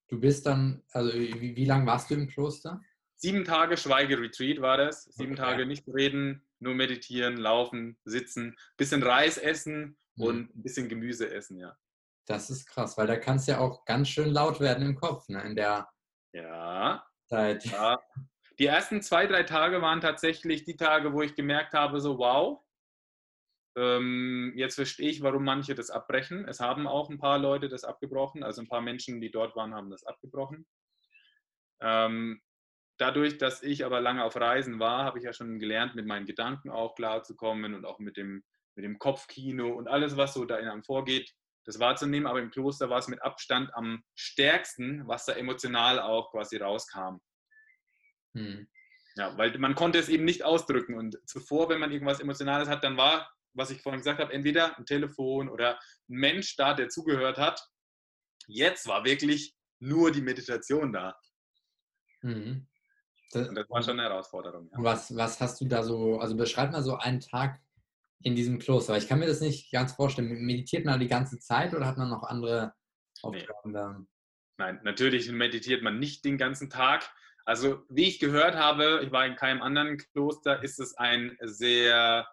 [0.10, 2.82] du bist dann, also wie, wie lange warst du im Kloster?
[3.22, 5.04] sieben Tage Schweigeretreat war das.
[5.04, 5.42] Sieben okay.
[5.42, 11.58] Tage nicht reden, nur meditieren, laufen, sitzen, bisschen Reis essen und ein bisschen Gemüse essen,
[11.58, 11.78] ja.
[12.26, 15.28] Das ist krass, weil da kann es ja auch ganz schön laut werden im Kopf,
[15.30, 15.42] ne?
[15.44, 15.90] In der
[16.34, 17.66] ja, Zeit.
[17.66, 18.00] Ja.
[18.60, 22.64] Die ersten zwei, drei Tage waren tatsächlich die Tage, wo ich gemerkt habe, so wow,
[23.76, 26.48] ähm, jetzt verstehe ich, warum manche das abbrechen.
[26.48, 29.74] Es haben auch ein paar Leute das abgebrochen, also ein paar Menschen, die dort waren,
[29.74, 30.68] haben das abgebrochen.
[31.80, 32.42] Ähm,
[32.98, 36.26] dadurch, dass ich aber lange auf Reisen war, habe ich ja schon gelernt, mit meinen
[36.26, 38.44] Gedanken auch klarzukommen und auch mit dem,
[38.76, 41.34] mit dem Kopfkino und alles, was so da in einem vorgeht,
[41.66, 42.28] das wahrzunehmen.
[42.28, 47.18] Aber im Kloster war es mit Abstand am stärksten, was da emotional auch quasi rauskam.
[48.36, 48.68] Hm.
[49.16, 50.96] Ja, weil man konnte es eben nicht ausdrücken.
[50.96, 54.78] Und zuvor, wenn man irgendwas Emotionales hat, dann war, was ich vorhin gesagt habe, entweder
[54.78, 57.62] ein Telefon oder ein Mensch da, der zugehört hat.
[58.48, 61.18] Jetzt war wirklich nur die Meditation da.
[62.22, 62.68] Mhm.
[63.32, 64.70] Das, das war schon eine Herausforderung.
[64.72, 64.84] Ja.
[64.84, 67.62] Was, was hast du da so, also beschreib mal so einen Tag
[68.24, 68.98] in diesem Kloster.
[68.98, 70.30] Ich kann mir das nicht ganz vorstellen.
[70.46, 72.74] Meditiert man die ganze Zeit oder hat man noch andere
[73.22, 73.74] Aufgaben nee.
[73.74, 74.06] da?
[74.58, 77.10] Nein, natürlich meditiert man nicht den ganzen Tag.
[77.46, 82.28] Also wie ich gehört habe, ich war in keinem anderen Kloster, ist es ein sehr,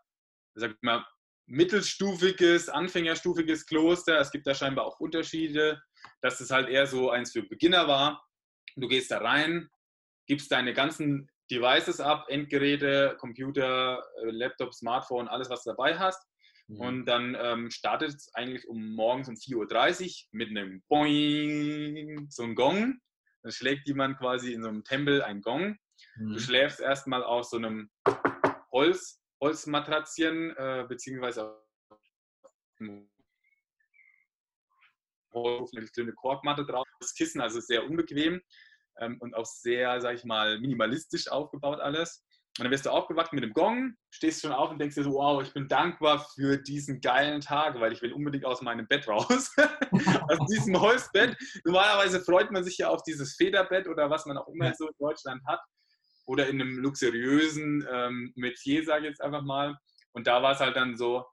[0.54, 1.06] sag ich mal,
[1.46, 4.20] mittelstufiges, anfängerstufiges Kloster.
[4.20, 5.82] Es gibt da scheinbar auch Unterschiede,
[6.20, 8.22] dass es halt eher so eins für Beginner war.
[8.76, 9.70] Du gehst da rein,
[10.26, 16.22] gibst deine ganzen Devices ab, Endgeräte, Computer, äh, Laptop, Smartphone, alles, was du dabei hast.
[16.68, 16.80] Mhm.
[16.80, 22.42] Und dann ähm, startet es eigentlich um morgens um 4.30 Uhr mit einem Boing, so
[22.42, 23.00] ein Gong.
[23.42, 25.78] Dann schlägt jemand quasi in so einem Tempel ein Gong.
[26.16, 26.32] Mhm.
[26.34, 27.90] Du schläfst erstmal auf so einem
[28.72, 31.56] Holz, Holzmatratzchen, äh, beziehungsweise
[35.30, 36.86] auf eine kleine Korkmatte drauf.
[37.00, 38.40] Das Kissen, also sehr unbequem
[39.00, 42.24] ähm, und auch sehr, sag ich mal, minimalistisch aufgebaut alles.
[42.58, 45.12] Und dann wirst du aufgewacht mit dem Gong, stehst schon auf und denkst dir so,
[45.12, 49.06] wow, ich bin dankbar für diesen geilen Tag, weil ich will unbedingt aus meinem Bett
[49.06, 49.54] raus.
[50.28, 51.36] aus diesem Holzbett.
[51.64, 54.94] Normalerweise freut man sich ja auf dieses Federbett oder was man auch immer so in
[54.98, 55.60] Deutschland hat.
[56.26, 59.76] Oder in einem luxuriösen ähm, Metier, sage ich jetzt einfach mal.
[60.12, 61.24] Und da war es halt dann so,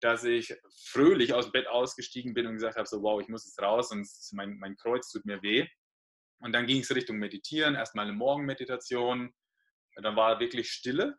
[0.00, 0.52] dass ich
[0.86, 3.90] fröhlich aus dem Bett ausgestiegen bin und gesagt habe, so wow, ich muss jetzt raus,
[3.90, 5.66] sonst mein, mein Kreuz tut mir weh.
[6.42, 9.32] Und dann ging es Richtung Meditieren, erstmal eine Morgenmeditation.
[9.96, 11.18] Dann war wirklich Stille.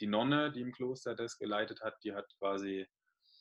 [0.00, 2.86] Die Nonne, die im Kloster das geleitet hat, die hat quasi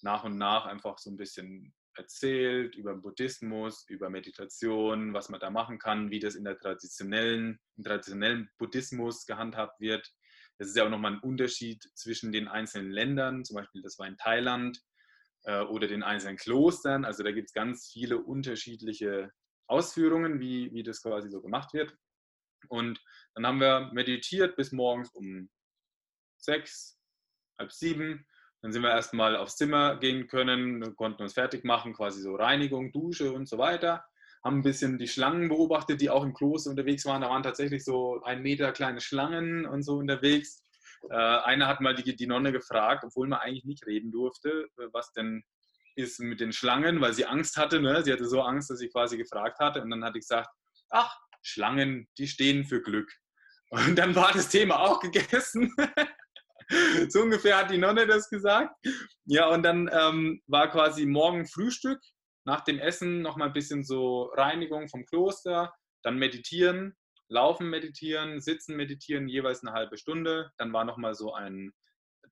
[0.01, 5.49] nach und nach einfach so ein bisschen erzählt über Buddhismus, über Meditation, was man da
[5.49, 10.11] machen kann, wie das in der traditionellen, im traditionellen Buddhismus gehandhabt wird.
[10.57, 13.45] Das ist ja auch nochmal ein Unterschied zwischen den einzelnen Ländern.
[13.45, 14.79] Zum Beispiel, das war in Thailand.
[15.45, 17.05] äh, oder den einzelnen Klostern.
[17.05, 19.31] Also da gibt es ganz viele unterschiedliche
[19.67, 21.95] Ausführungen, wie, wie das quasi so gemacht wird.
[22.69, 23.01] Und
[23.35, 25.49] dann haben wir meditiert bis morgens um
[26.37, 26.99] sechs,
[27.57, 28.25] halb sieben.
[28.61, 32.91] Dann sind wir erstmal aufs Zimmer gehen können, konnten uns fertig machen, quasi so Reinigung,
[32.93, 34.05] Dusche und so weiter.
[34.43, 37.21] Haben ein bisschen die Schlangen beobachtet, die auch im Kloster unterwegs waren.
[37.21, 40.63] Da waren tatsächlich so ein Meter kleine Schlangen und so unterwegs.
[41.09, 45.11] Äh, einer hat mal die, die Nonne gefragt, obwohl man eigentlich nicht reden durfte, was
[45.11, 45.43] denn
[45.95, 47.79] ist mit den Schlangen, weil sie Angst hatte.
[47.81, 48.03] Ne?
[48.03, 49.81] Sie hatte so Angst, dass sie quasi gefragt hatte.
[49.81, 50.49] Und dann hatte ich gesagt,
[50.89, 53.11] ach, Schlangen, die stehen für Glück.
[53.69, 55.73] Und dann war das Thema auch gegessen.
[57.09, 58.75] so ungefähr hat die Nonne das gesagt.
[59.25, 61.99] Ja, und dann ähm, war quasi morgen Frühstück.
[62.45, 66.93] Nach dem Essen nochmal ein bisschen so Reinigung vom Kloster, dann meditieren,
[67.29, 70.51] laufen meditieren, sitzen meditieren, jeweils eine halbe Stunde.
[70.57, 71.71] Dann war nochmal so ein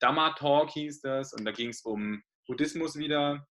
[0.01, 3.47] Dhamma-Talk hieß das und da ging es um Buddhismus wieder,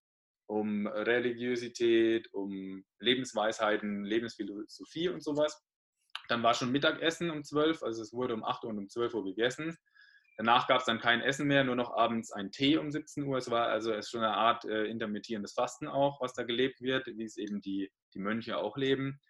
[0.51, 5.63] um Religiosität, um Lebensweisheiten, Lebensphilosophie und sowas.
[6.27, 9.13] Dann war schon Mittagessen um 12, also es wurde um 8 Uhr und um 12
[9.13, 9.77] Uhr gegessen.
[10.35, 13.37] Danach gab es dann kein Essen mehr, nur noch abends ein Tee um 17 Uhr.
[13.37, 17.07] Es war also es schon eine Art äh, intermittierendes Fasten auch, was da gelebt wird,
[17.07, 19.21] wie es eben die, die Mönche auch leben.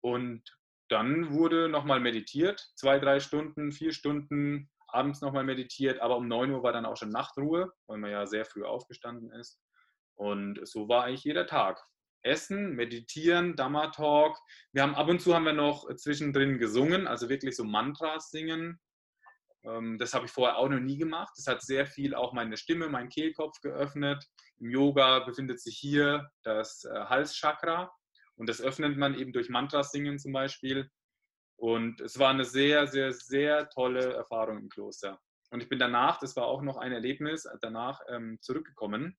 [0.00, 0.42] Und
[0.88, 6.52] dann wurde nochmal meditiert, zwei, drei Stunden, vier Stunden, abends nochmal meditiert, aber um 9
[6.52, 9.60] Uhr war dann auch schon Nachtruhe, weil man ja sehr früh aufgestanden ist.
[10.16, 11.84] Und so war eigentlich jeder Tag.
[12.22, 14.38] Essen, meditieren, Dhamma-Talk.
[14.72, 18.80] Wir haben ab und zu haben wir noch zwischendrin gesungen, also wirklich so Mantras singen.
[19.64, 21.32] Ähm, das habe ich vorher auch noch nie gemacht.
[21.36, 24.24] Das hat sehr viel auch meine Stimme, meinen Kehlkopf geöffnet.
[24.58, 27.92] Im Yoga befindet sich hier das äh, Halschakra
[28.36, 30.90] und das öffnet man eben durch Mantras singen zum Beispiel.
[31.56, 35.20] Und es war eine sehr, sehr, sehr tolle Erfahrung im Kloster.
[35.50, 39.16] Und ich bin danach, das war auch noch ein Erlebnis, danach ähm, zurückgekommen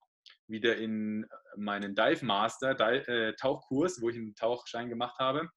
[0.48, 5.50] wieder in meinen Dive Master äh, Tauchkurs, wo ich einen Tauchschein gemacht habe.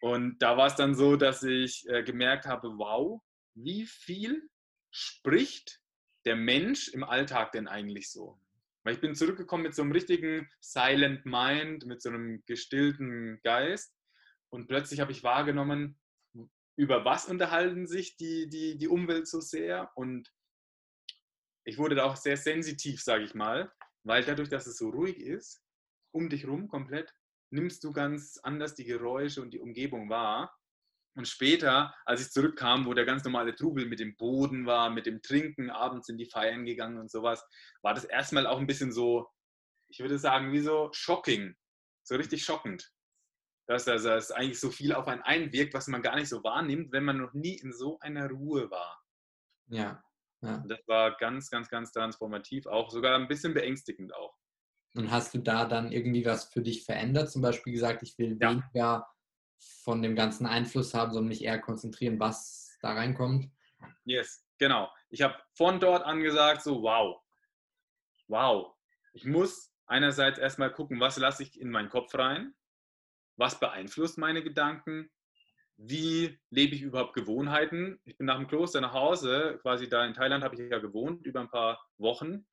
[0.00, 3.22] Und da war es dann so, dass ich äh, gemerkt habe, wow,
[3.54, 4.48] wie viel
[4.90, 5.80] spricht
[6.24, 8.38] der Mensch im Alltag denn eigentlich so?
[8.84, 13.94] Weil ich bin zurückgekommen mit so einem richtigen Silent Mind, mit so einem gestillten Geist.
[14.50, 15.98] Und plötzlich habe ich wahrgenommen,
[16.76, 19.90] über was unterhalten sich die, die, die Umwelt so sehr.
[19.94, 20.32] Und
[21.64, 23.72] ich wurde da auch sehr sensitiv, sage ich mal,
[24.04, 25.62] weil dadurch, dass es so ruhig ist,
[26.12, 27.14] um dich rum komplett,
[27.50, 30.56] nimmst du ganz anders die Geräusche und die Umgebung wahr.
[31.14, 35.04] Und später, als ich zurückkam, wo der ganz normale Trubel mit dem Boden war, mit
[35.04, 37.44] dem Trinken, abends in die Feiern gegangen und sowas,
[37.82, 39.28] war das erstmal auch ein bisschen so,
[39.88, 41.54] ich würde sagen, wie so shocking,
[42.02, 42.90] so richtig schockend.
[43.66, 47.04] Dass das eigentlich so viel auf einen einwirkt, was man gar nicht so wahrnimmt, wenn
[47.04, 49.02] man noch nie in so einer Ruhe war.
[49.66, 50.02] Ja.
[50.42, 50.62] Ja.
[50.66, 54.36] Das war ganz, ganz, ganz transformativ, auch sogar ein bisschen beängstigend auch.
[54.94, 57.30] Und hast du da dann irgendwie was für dich verändert?
[57.30, 58.50] Zum Beispiel gesagt, ich will ja.
[58.50, 59.06] weniger
[59.84, 63.50] von dem ganzen Einfluss haben, sondern mich eher konzentrieren, was da reinkommt?
[64.04, 64.90] Yes, genau.
[65.08, 67.22] Ich habe von dort an gesagt, so wow,
[68.26, 68.74] wow.
[69.12, 72.54] Ich muss einerseits erstmal gucken, was lasse ich in meinen Kopf rein,
[73.36, 75.10] was beeinflusst meine Gedanken,
[75.76, 78.00] wie lebe ich überhaupt Gewohnheiten.
[78.04, 81.26] Ich bin nach dem Kloster nach Hause, quasi da in Thailand habe ich ja gewohnt,
[81.26, 82.46] über ein paar Wochen.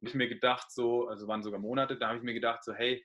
[0.00, 2.74] Und ich mir gedacht, so, also waren sogar Monate, da habe ich mir gedacht, so,
[2.74, 3.04] hey,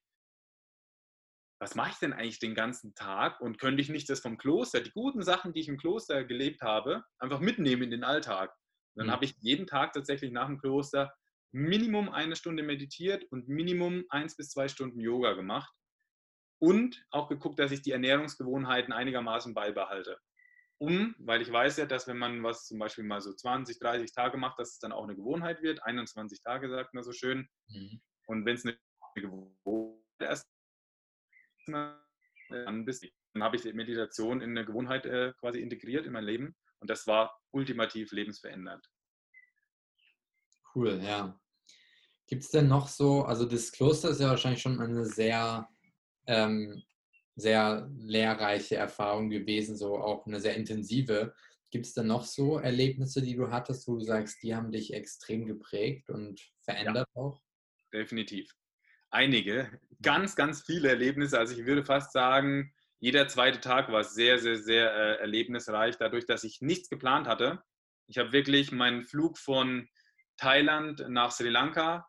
[1.59, 3.39] was mache ich denn eigentlich den ganzen Tag?
[3.39, 6.61] Und könnte ich nicht das vom Kloster, die guten Sachen, die ich im Kloster gelebt
[6.61, 8.49] habe, einfach mitnehmen in den Alltag?
[8.93, 9.11] Und dann mhm.
[9.11, 11.13] habe ich jeden Tag tatsächlich nach dem Kloster
[11.53, 15.71] Minimum eine Stunde meditiert und Minimum eins bis zwei Stunden Yoga gemacht
[16.62, 20.17] und auch geguckt, dass ich die Ernährungsgewohnheiten einigermaßen beibehalte.
[20.78, 24.13] Um, weil ich weiß ja, dass wenn man was zum Beispiel mal so 20, 30
[24.13, 25.84] Tage macht, dass es dann auch eine Gewohnheit wird.
[25.84, 27.47] 21 Tage sagt man so schön.
[27.67, 28.02] Mhm.
[28.28, 28.78] Und wenn es eine
[29.15, 30.47] Gewohnheit ist,
[31.67, 32.00] dann,
[32.50, 36.56] dann habe ich die Meditation in eine Gewohnheit äh, quasi integriert in mein Leben.
[36.80, 38.88] Und das war ultimativ lebensverändernd.
[40.74, 41.39] Cool, ja.
[42.28, 45.67] Gibt es denn noch so, also das Kloster ist ja wahrscheinlich schon eine sehr
[46.27, 46.84] ähm,
[47.36, 51.34] sehr lehrreiche Erfahrung gewesen, so auch eine sehr intensive.
[51.71, 54.93] Gibt es denn noch so Erlebnisse, die du hattest, wo du sagst, die haben dich
[54.93, 57.41] extrem geprägt und verändert ja, auch?
[57.93, 58.53] Definitiv.
[59.10, 61.38] Einige, ganz, ganz viele Erlebnisse.
[61.39, 66.25] Also ich würde fast sagen, jeder zweite Tag war sehr, sehr, sehr äh, erlebnisreich, dadurch,
[66.25, 67.63] dass ich nichts geplant hatte.
[68.07, 69.89] Ich habe wirklich meinen Flug von
[70.38, 72.07] Thailand nach Sri Lanka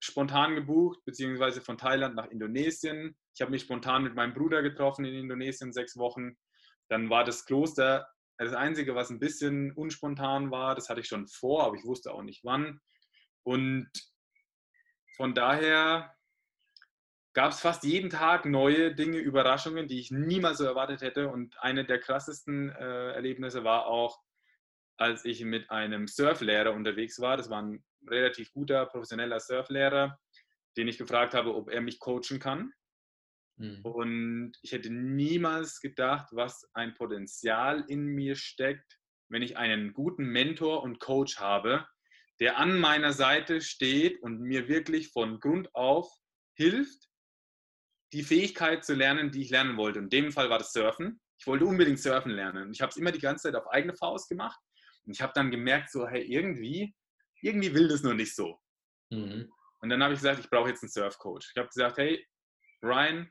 [0.00, 3.16] spontan gebucht, beziehungsweise von Thailand nach Indonesien.
[3.34, 6.36] Ich habe mich spontan mit meinem Bruder getroffen in Indonesien sechs Wochen.
[6.88, 8.08] Dann war das Kloster
[8.38, 10.74] das Einzige, was ein bisschen unspontan war.
[10.74, 12.80] Das hatte ich schon vor, aber ich wusste auch nicht wann.
[13.42, 13.90] Und
[15.16, 16.14] von daher
[17.34, 21.28] gab es fast jeden Tag neue Dinge, Überraschungen, die ich niemals so erwartet hätte.
[21.28, 24.20] Und eine der krassesten äh, Erlebnisse war auch,
[24.96, 27.36] als ich mit einem Surflehrer unterwegs war.
[27.36, 30.18] Das war ein relativ guter, professioneller Surflehrer,
[30.76, 32.72] den ich gefragt habe, ob er mich coachen kann.
[33.56, 33.80] Mhm.
[33.82, 40.24] Und ich hätte niemals gedacht, was ein Potenzial in mir steckt, wenn ich einen guten
[40.26, 41.86] Mentor und Coach habe,
[42.40, 46.08] der an meiner Seite steht und mir wirklich von Grund auf
[46.56, 47.08] hilft,
[48.12, 49.98] die Fähigkeit zu lernen, die ich lernen wollte.
[49.98, 51.20] in dem Fall war das Surfen.
[51.38, 52.72] Ich wollte unbedingt Surfen lernen.
[52.72, 54.58] Ich habe es immer die ganze Zeit auf eigene Faust gemacht.
[55.04, 56.94] Und ich habe dann gemerkt, so, hey, irgendwie,
[57.42, 58.60] irgendwie will das nur nicht so.
[59.10, 59.52] Mhm.
[59.80, 61.50] Und dann habe ich gesagt, ich brauche jetzt einen Surfcoach.
[61.52, 62.26] Ich habe gesagt, hey,
[62.82, 63.30] Ryan,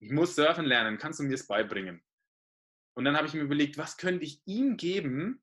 [0.00, 2.02] ich muss surfen lernen, kannst du mir das beibringen?
[2.94, 5.42] Und dann habe ich mir überlegt, was könnte ich ihm geben,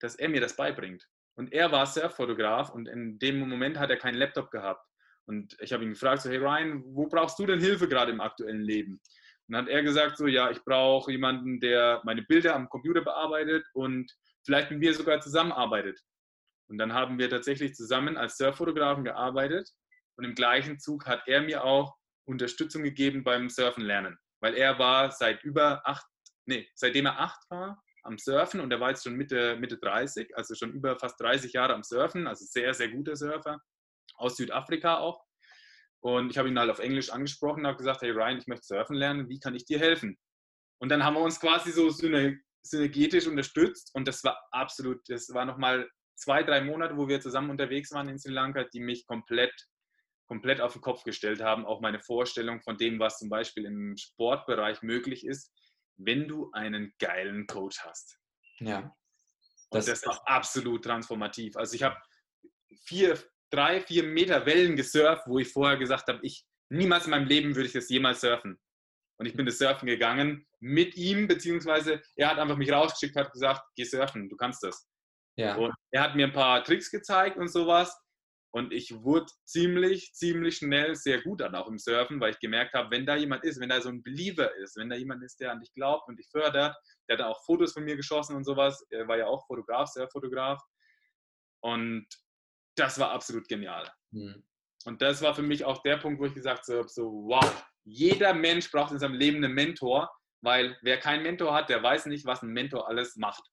[0.00, 1.08] dass er mir das beibringt?
[1.34, 4.86] Und er war Surffotograf und in dem Moment hat er keinen Laptop gehabt.
[5.26, 8.20] Und ich habe ihn gefragt, so, hey Ryan, wo brauchst du denn Hilfe gerade im
[8.20, 9.00] aktuellen Leben?
[9.46, 13.00] Und dann hat er gesagt, so, ja, ich brauche jemanden, der meine Bilder am Computer
[13.00, 14.12] bearbeitet und
[14.44, 16.00] vielleicht mit mir sogar zusammenarbeitet.
[16.70, 19.68] Und dann haben wir tatsächlich zusammen als Surffotografen gearbeitet
[20.16, 24.78] und im gleichen Zug hat er mir auch Unterstützung gegeben beim Surfen lernen, weil er
[24.78, 26.06] war seit über acht,
[26.46, 30.36] nee, seitdem er acht war am Surfen und er war jetzt schon Mitte, Mitte 30,
[30.36, 33.60] also schon über fast 30 Jahre am Surfen, also sehr, sehr guter Surfer
[34.14, 35.24] aus Südafrika auch.
[36.02, 38.66] Und ich habe ihn halt auf Englisch angesprochen und habe gesagt, hey Ryan, ich möchte
[38.66, 40.16] surfen lernen, wie kann ich dir helfen?
[40.80, 45.44] Und dann haben wir uns quasi so synergetisch unterstützt und das war absolut, das war
[45.44, 49.52] nochmal zwei, drei Monate, wo wir zusammen unterwegs waren in Sri Lanka, die mich komplett,
[50.26, 51.64] komplett auf den Kopf gestellt haben.
[51.64, 55.52] Auch meine Vorstellung von dem, was zum Beispiel im Sportbereich möglich ist,
[55.96, 58.18] wenn du einen geilen Coach hast.
[58.58, 58.94] Ja.
[59.70, 61.56] Das, und das war absolut transformativ.
[61.56, 61.96] Also ich habe
[62.84, 63.18] vier,
[63.50, 67.54] drei, vier Meter Wellen gesurft, wo ich vorher gesagt habe, ich niemals in meinem Leben
[67.54, 68.60] würde ich das jemals surfen.
[69.18, 73.32] Und ich bin das Surfen gegangen mit ihm, beziehungsweise er hat einfach mich rausgeschickt, hat
[73.32, 74.89] gesagt, geh surfen, du kannst das.
[75.40, 75.56] Ja.
[75.56, 77.98] Und er hat mir ein paar Tricks gezeigt und sowas.
[78.52, 82.74] Und ich wurde ziemlich, ziemlich schnell sehr gut dann auch im Surfen, weil ich gemerkt
[82.74, 85.38] habe, wenn da jemand ist, wenn da so ein Believer ist, wenn da jemand ist,
[85.38, 86.76] der an dich glaubt und dich fördert,
[87.08, 88.84] der hat auch Fotos von mir geschossen und sowas.
[88.90, 90.60] Er war ja auch Fotograf, Surffotograf.
[91.62, 92.06] Und
[92.76, 93.88] das war absolut genial.
[94.10, 94.42] Mhm.
[94.84, 98.34] Und das war für mich auch der Punkt, wo ich gesagt habe, so, wow, jeder
[98.34, 100.10] Mensch braucht in seinem Leben einen Mentor,
[100.42, 103.44] weil wer keinen Mentor hat, der weiß nicht, was ein Mentor alles macht.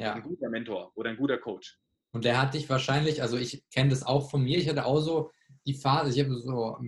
[0.00, 0.14] Ja.
[0.14, 1.78] Ein guter Mentor oder ein guter Coach.
[2.12, 5.00] Und der hat dich wahrscheinlich, also ich kenne das auch von mir, ich hatte auch
[5.00, 5.30] so
[5.66, 6.78] die Phase, ich habe so,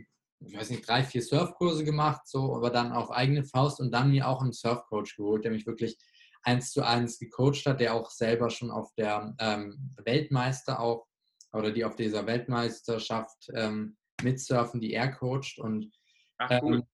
[0.40, 4.10] ich weiß nicht, drei, vier Surfkurse gemacht, so, aber dann auf eigene Faust und dann
[4.10, 5.98] mir auch einen Surfcoach geholt, der mich wirklich
[6.42, 11.06] eins zu eins gecoacht hat, der auch selber schon auf der ähm, Weltmeister auch
[11.52, 15.92] oder die auf dieser Weltmeisterschaft ähm, mitsurfen, die er coacht und
[16.48, 16.84] ähm,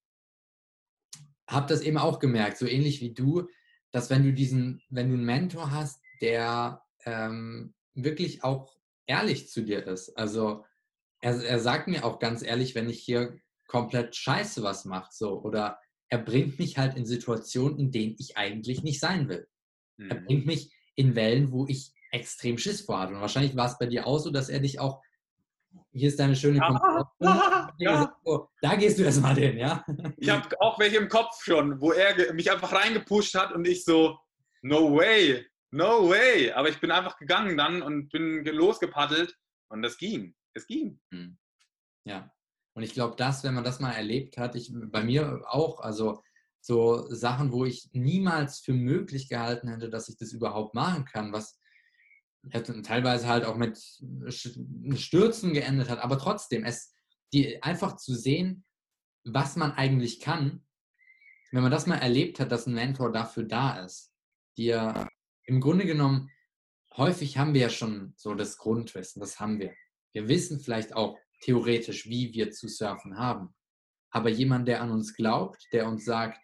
[1.49, 3.47] habe das eben auch gemerkt, so ähnlich wie du,
[3.93, 8.77] dass wenn du diesen, wenn du einen Mentor hast, der ähm, wirklich auch
[9.07, 10.65] ehrlich zu dir ist, also
[11.21, 15.41] er, er sagt mir auch ganz ehrlich, wenn ich hier komplett scheiße was mache, so,
[15.43, 15.79] oder
[16.09, 19.47] er bringt mich halt in Situationen, in denen ich eigentlich nicht sein will.
[19.97, 20.11] Mhm.
[20.11, 23.15] Er bringt mich in Wellen, wo ich extrem Schiss vor hatte.
[23.15, 25.03] Und wahrscheinlich war es bei dir auch so, dass er dich auch,
[25.93, 28.17] hier ist deine schöne ja, ja, ja.
[28.25, 29.85] Oh, da gehst du erstmal hin, ja?
[30.17, 33.85] Ich habe auch welche im Kopf schon, wo er mich einfach reingepusht hat und ich
[33.85, 34.19] so,
[34.63, 36.53] no way, no way.
[36.53, 39.37] Aber ich bin einfach gegangen dann und bin losgepaddelt
[39.69, 40.35] und das ging.
[40.55, 41.01] Es ging.
[41.13, 41.39] Hm.
[42.05, 42.31] Ja.
[42.75, 46.23] Und ich glaube, das, wenn man das mal erlebt hat, ich bei mir auch, also
[46.61, 51.33] so Sachen, wo ich niemals für möglich gehalten hätte, dass ich das überhaupt machen kann,
[51.33, 51.59] was
[52.85, 53.79] teilweise halt auch mit
[54.29, 56.95] Stürzen geendet hat, aber trotzdem, es
[57.33, 58.65] die einfach zu sehen,
[59.25, 60.65] was man eigentlich kann,
[61.51, 64.13] wenn man das mal erlebt hat, dass ein Mentor dafür da ist,
[64.57, 65.09] dir
[65.49, 66.31] im Grunde genommen,
[66.97, 69.75] häufig haben wir ja schon so das Grundwissen, das haben wir.
[70.13, 73.55] Wir wissen vielleicht auch theoretisch, wie wir zu surfen haben.
[74.11, 76.39] Aber jemand, der an uns glaubt, der uns sagt,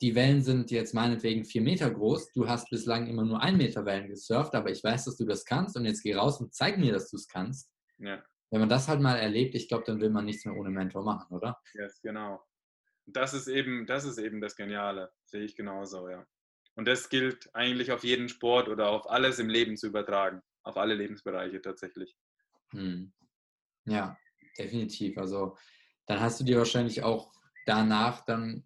[0.00, 3.84] die Wellen sind jetzt meinetwegen vier Meter groß, du hast bislang immer nur ein Meter
[3.84, 6.78] Wellen gesurft, aber ich weiß, dass du das kannst und jetzt geh raus und zeig
[6.78, 7.70] mir, dass du es kannst.
[7.98, 8.22] Ja.
[8.50, 11.04] Wenn man das halt mal erlebt, ich glaube, dann will man nichts mehr ohne Mentor
[11.04, 11.60] machen, oder?
[11.74, 12.42] Yes, genau.
[13.06, 16.26] Das ist eben, das ist eben das Geniale, sehe ich genauso, ja.
[16.76, 20.76] Und das gilt eigentlich auf jeden Sport oder auf alles im Leben zu übertragen, auf
[20.76, 22.14] alle Lebensbereiche tatsächlich.
[22.70, 23.12] Hm.
[23.86, 24.16] Ja,
[24.58, 25.18] definitiv.
[25.18, 25.56] Also
[26.06, 27.32] dann hast du dir wahrscheinlich auch
[27.64, 28.64] danach dann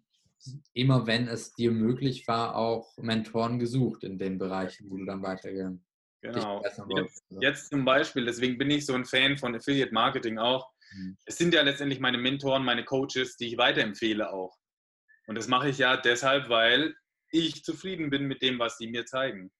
[0.73, 5.21] immer wenn es dir möglich war, auch Mentoren gesucht in den Bereichen, wo du dann
[5.21, 5.85] weitergegangen
[6.21, 6.61] Genau.
[6.63, 10.71] Jetzt, jetzt, zum Beispiel, deswegen bin ich so ein Fan von Affiliate Marketing auch.
[10.93, 11.17] mhm.
[11.25, 14.55] es sind ja letztendlich meine Mentoren, meine Coaches, die ich weiterempfehle auch.
[15.25, 16.95] Und das mache ich ja deshalb, weil
[17.31, 19.51] ich zufrieden bin mit dem, was sie mir zeigen.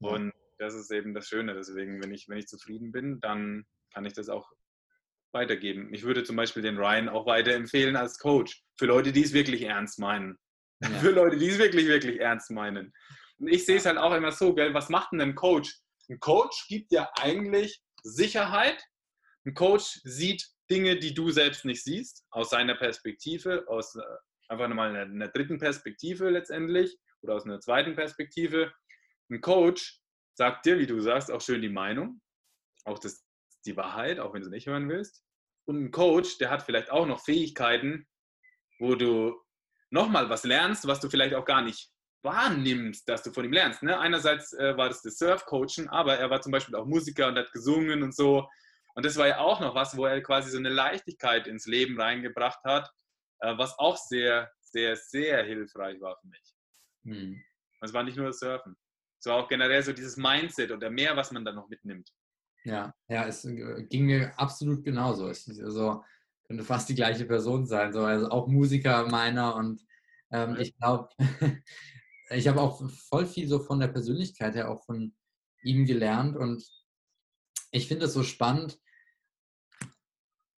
[0.00, 0.10] Ja.
[0.10, 1.54] Und das ist eben das Schöne.
[1.54, 4.50] Deswegen, wenn ich, wenn ich zufrieden bin, dann kann ich das auch
[5.32, 5.92] weitergeben.
[5.92, 8.62] Ich würde zum Beispiel den Ryan auch weiterempfehlen als Coach.
[8.78, 10.38] Für Leute, die es wirklich ernst meinen.
[10.80, 10.88] Ja.
[11.00, 12.92] Für Leute, die es wirklich, wirklich ernst meinen.
[13.38, 15.76] Und ich sehe es halt auch immer so, gell, was macht denn ein Coach?
[16.08, 18.82] Ein Coach gibt ja eigentlich Sicherheit.
[19.44, 24.02] Ein Coach sieht Dinge, die du selbst nicht siehst, aus seiner Perspektive, aus äh,
[24.48, 28.72] einfach nochmal einer, einer dritten Perspektive letztendlich oder aus einer zweiten Perspektive.
[29.30, 30.00] Ein Coach
[30.34, 32.20] sagt dir, wie du sagst, auch schön die Meinung,
[32.84, 33.24] auch das,
[33.64, 35.24] die Wahrheit, auch wenn du nicht hören willst.
[35.66, 38.06] Und ein Coach, der hat vielleicht auch noch Fähigkeiten,
[38.78, 39.40] wo du
[39.90, 41.90] nochmal was lernst, was du vielleicht auch gar nicht
[42.22, 43.82] wahrnimmst, dass du von ihm lernst.
[43.82, 43.98] Ne?
[43.98, 47.52] Einerseits äh, war das das Surf-Coachen, aber er war zum Beispiel auch Musiker und hat
[47.52, 48.48] gesungen und so.
[48.94, 52.00] Und das war ja auch noch was, wo er quasi so eine Leichtigkeit ins Leben
[52.00, 52.90] reingebracht hat,
[53.40, 56.54] was auch sehr, sehr, sehr hilfreich war für mich.
[57.04, 57.42] Hm.
[57.80, 58.76] Es war nicht nur das Surfen.
[59.18, 62.10] Es war auch generell so dieses Mindset oder mehr, was man da noch mitnimmt.
[62.64, 65.28] Ja, ja, es äh, ging mir absolut genauso.
[65.28, 66.02] Es also,
[66.46, 67.92] könnte fast die gleiche Person sein.
[67.92, 69.82] So, also auch Musiker meiner und
[70.30, 71.08] ähm, ich glaube,
[72.30, 75.14] ich habe auch voll viel so von der Persönlichkeit her auch von
[75.62, 76.64] ihm gelernt und
[77.70, 78.78] ich finde es so spannend,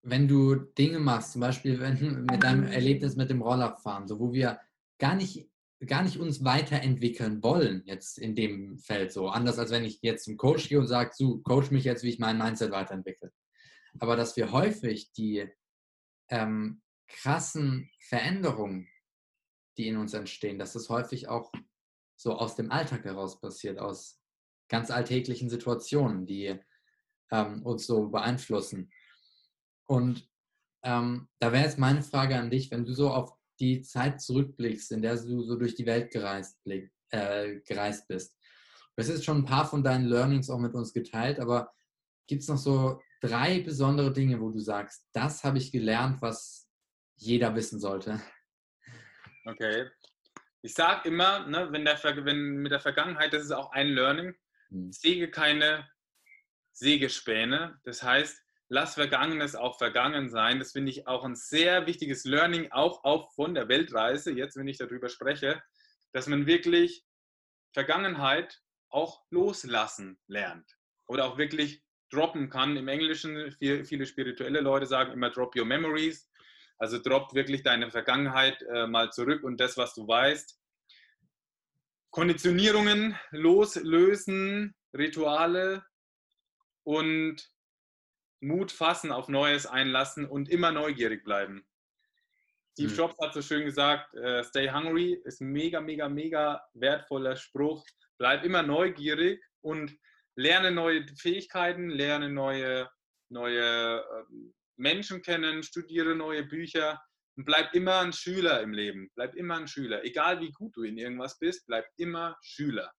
[0.09, 4.33] wenn du Dinge machst, zum Beispiel wenn, mit deinem Erlebnis mit dem Rollerfahren, so wo
[4.33, 4.61] wir
[4.99, 5.51] gar nicht,
[5.85, 9.29] gar nicht uns weiterentwickeln wollen, jetzt in dem Feld so.
[9.29, 12.09] Anders als wenn ich jetzt zum Coach gehe und sage, so, coach mich jetzt, wie
[12.09, 13.33] ich mein Mindset weiterentwickle.
[13.99, 15.49] Aber dass wir häufig die
[16.31, 18.89] ähm, krassen Veränderungen,
[19.77, 21.53] die in uns entstehen, dass das häufig auch
[22.17, 24.21] so aus dem Alltag heraus passiert, aus
[24.69, 26.59] ganz alltäglichen Situationen, die
[27.31, 28.91] ähm, uns so beeinflussen.
[29.87, 30.29] Und
[30.85, 34.93] ähm, da wäre jetzt meine Frage an dich, wenn du so auf die Zeit zurückblickst,
[34.93, 36.59] in der du so durch die Welt gereist,
[37.11, 38.37] äh, gereist bist.
[38.99, 41.73] Hast jetzt schon ein paar von deinen Learnings auch mit uns geteilt, aber
[42.27, 46.69] gibt es noch so drei besondere Dinge, wo du sagst, das habe ich gelernt, was
[47.17, 48.21] jeder wissen sollte?
[49.45, 49.89] Okay.
[50.63, 54.35] Ich sage immer, ne, wenn, der, wenn mit der Vergangenheit, das ist auch ein Learning,
[54.71, 54.91] hm.
[54.91, 55.89] säge keine
[56.73, 57.79] Sägespäne.
[57.85, 60.59] Das heißt, lass Vergangenes auch vergangen sein.
[60.59, 64.69] Das finde ich auch ein sehr wichtiges Learning, auch, auch von der Weltreise, jetzt wenn
[64.69, 65.63] ich darüber spreche,
[66.13, 67.05] dass man wirklich
[67.73, 72.77] Vergangenheit auch loslassen lernt oder auch wirklich droppen kann.
[72.77, 76.31] Im Englischen, viele spirituelle Leute sagen immer drop your memories.
[76.79, 80.59] Also drop wirklich deine Vergangenheit äh, mal zurück und das, was du weißt.
[82.11, 85.85] Konditionierungen loslösen, Rituale
[86.85, 87.51] und
[88.41, 91.67] Mut fassen, auf Neues einlassen und immer neugierig bleiben.
[92.73, 92.97] Steve mhm.
[92.97, 97.85] Jobs hat so schön gesagt, uh, stay hungry ist ein mega, mega, mega wertvoller Spruch.
[98.19, 99.97] Bleib immer neugierig und
[100.37, 102.89] lerne neue Fähigkeiten, lerne neue,
[103.31, 107.01] neue ähm, Menschen kennen, studiere neue Bücher
[107.37, 109.11] und bleib immer ein Schüler im Leben.
[109.15, 110.05] Bleib immer ein Schüler.
[110.05, 112.93] Egal wie gut du in irgendwas bist, bleib immer Schüler.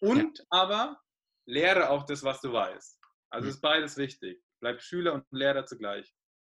[0.00, 0.44] Und ja.
[0.50, 1.00] aber
[1.46, 3.01] lehre auch das, was du weißt.
[3.32, 4.44] Also ist beides wichtig.
[4.60, 6.14] Bleib Schüler und Lehrer zugleich.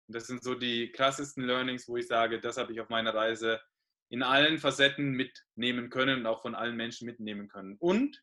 [0.08, 3.14] Und das sind so die krassesten Learnings, wo ich sage, das habe ich auf meiner
[3.14, 3.62] Reise
[4.08, 7.76] in allen Facetten mitnehmen können und auch von allen Menschen mitnehmen können.
[7.78, 8.20] Und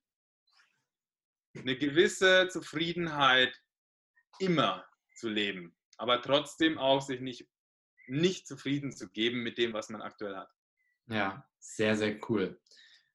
[1.55, 3.57] eine gewisse Zufriedenheit
[4.39, 4.85] immer
[5.15, 7.47] zu leben, aber trotzdem auch sich nicht,
[8.07, 10.51] nicht zufrieden zu geben mit dem, was man aktuell hat.
[11.07, 12.59] Ja, sehr, sehr cool.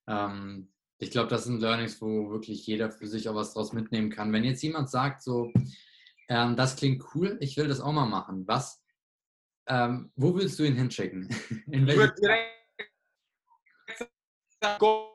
[0.07, 4.11] Ähm, ich glaube, das sind Learnings, wo wirklich jeder für sich auch was draus mitnehmen
[4.11, 4.33] kann.
[4.33, 5.53] Wenn jetzt jemand sagt, so,
[6.29, 8.83] ähm, das klingt cool, ich will das auch mal machen, was,
[9.69, 11.29] ähm, wo willst du ihn hinschicken?
[11.71, 11.87] In
[14.79, 15.13] go,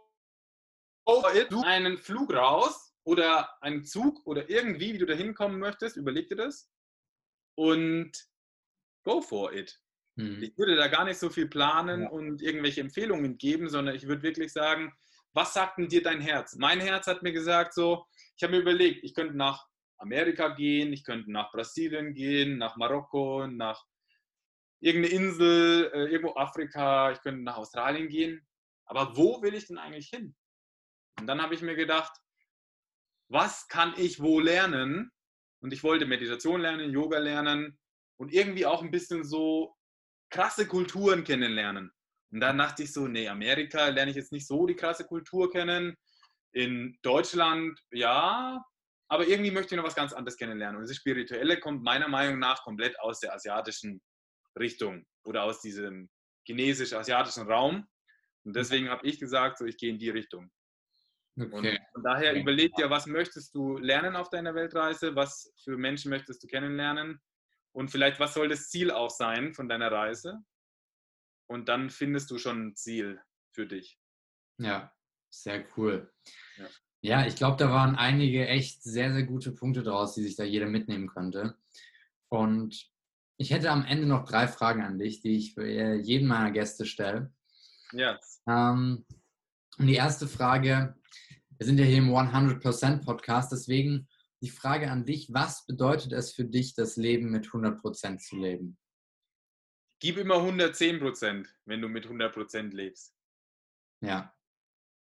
[1.06, 1.24] go
[1.64, 6.36] einen Flug raus oder einen Zug oder irgendwie, wie du da hinkommen möchtest, überleg dir
[6.36, 6.70] das
[7.56, 8.12] und
[9.04, 9.82] go for it.
[10.18, 10.44] Hm.
[10.44, 12.10] Ich würde da gar nicht so viel planen ja.
[12.10, 14.94] und irgendwelche Empfehlungen geben, sondern ich würde wirklich sagen,
[15.34, 16.56] was sagt denn dir dein Herz?
[16.56, 18.06] Mein Herz hat mir gesagt, so,
[18.36, 19.68] ich habe mir überlegt, ich könnte nach
[19.98, 23.86] Amerika gehen, ich könnte nach Brasilien gehen, nach Marokko, nach
[24.80, 28.46] irgendeine Insel, äh, irgendwo Afrika, ich könnte nach Australien gehen.
[28.86, 30.36] Aber wo will ich denn eigentlich hin?
[31.20, 32.12] Und dann habe ich mir gedacht,
[33.30, 35.12] was kann ich wo lernen?
[35.62, 37.80] Und ich wollte Meditation lernen, Yoga lernen
[38.18, 39.78] und irgendwie auch ein bisschen so
[40.30, 41.94] krasse Kulturen kennenlernen.
[42.32, 45.52] Und dann dachte ich so, nee, Amerika lerne ich jetzt nicht so die krasse Kultur
[45.52, 45.96] kennen.
[46.54, 48.64] In Deutschland, ja,
[49.10, 50.80] aber irgendwie möchte ich noch was ganz anderes kennenlernen.
[50.80, 54.02] Und das Spirituelle kommt meiner Meinung nach komplett aus der asiatischen
[54.58, 56.10] Richtung oder aus diesem
[56.46, 57.88] chinesisch-asiatischen Raum.
[58.44, 60.50] Und deswegen habe ich gesagt, so ich gehe in die Richtung.
[61.40, 61.52] Okay.
[61.54, 66.10] Und von daher überleg dir, was möchtest du lernen auf deiner Weltreise, was für Menschen
[66.10, 67.22] möchtest du kennenlernen
[67.74, 70.40] und vielleicht was soll das Ziel auch sein von deiner Reise.
[71.52, 73.99] Und dann findest du schon ein Ziel für dich.
[74.58, 74.93] Ja,
[75.30, 76.10] sehr cool.
[76.56, 76.68] Ja,
[77.02, 80.45] ja ich glaube, da waren einige echt sehr, sehr gute Punkte draus, die sich da
[80.45, 81.58] jeder mitnehmen könnte.
[82.30, 82.89] Und
[83.36, 86.86] ich hätte am Ende noch drei Fragen an dich, die ich für jeden meiner Gäste
[86.86, 87.34] stelle.
[87.91, 88.41] Yes.
[88.47, 89.06] Ähm,
[89.78, 90.95] und die erste Frage,
[91.58, 94.08] wir sind ja hier im 100% Podcast, deswegen
[94.41, 98.78] die Frage an dich, was bedeutet es für dich, das Leben mit 100% zu leben?
[100.02, 103.16] Gib immer 110%, wenn du mit 100% lebst.
[104.02, 104.36] Ja,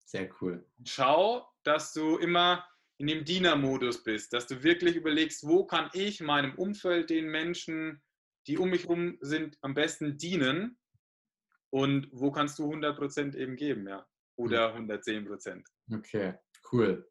[0.05, 0.63] sehr cool.
[0.85, 2.63] Schau, dass du immer
[2.99, 8.03] in dem Dienermodus bist, dass du wirklich überlegst, wo kann ich meinem Umfeld, den Menschen,
[8.45, 10.77] die um mich herum sind, am besten dienen
[11.71, 14.05] und wo kannst du 100% eben geben, ja.
[14.35, 15.63] Oder 110%.
[15.91, 16.35] Okay,
[16.71, 17.09] cool.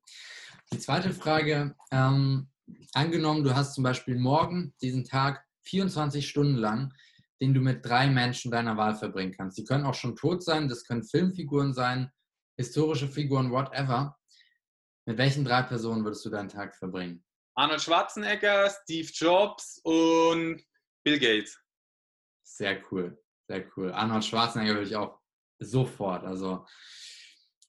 [0.72, 2.48] Die zweite Frage, ähm,
[2.92, 6.94] angenommen, du hast zum Beispiel morgen diesen Tag 24 Stunden lang,
[7.42, 9.58] den du mit drei Menschen deiner Wahl verbringen kannst.
[9.58, 12.08] Die können auch schon tot sein, das können Filmfiguren sein,
[12.56, 14.16] historische Figuren, whatever.
[15.06, 17.24] Mit welchen drei Personen würdest du deinen Tag verbringen?
[17.56, 20.62] Arnold Schwarzenegger, Steve Jobs und
[21.02, 21.58] Bill Gates.
[22.44, 23.20] Sehr cool.
[23.48, 23.90] Sehr cool.
[23.90, 25.18] Arnold Schwarzenegger würde ich auch
[25.58, 26.22] sofort.
[26.22, 26.64] Also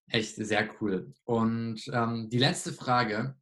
[0.10, 1.16] echt sehr cool.
[1.24, 3.36] Und ähm, die letzte Frage.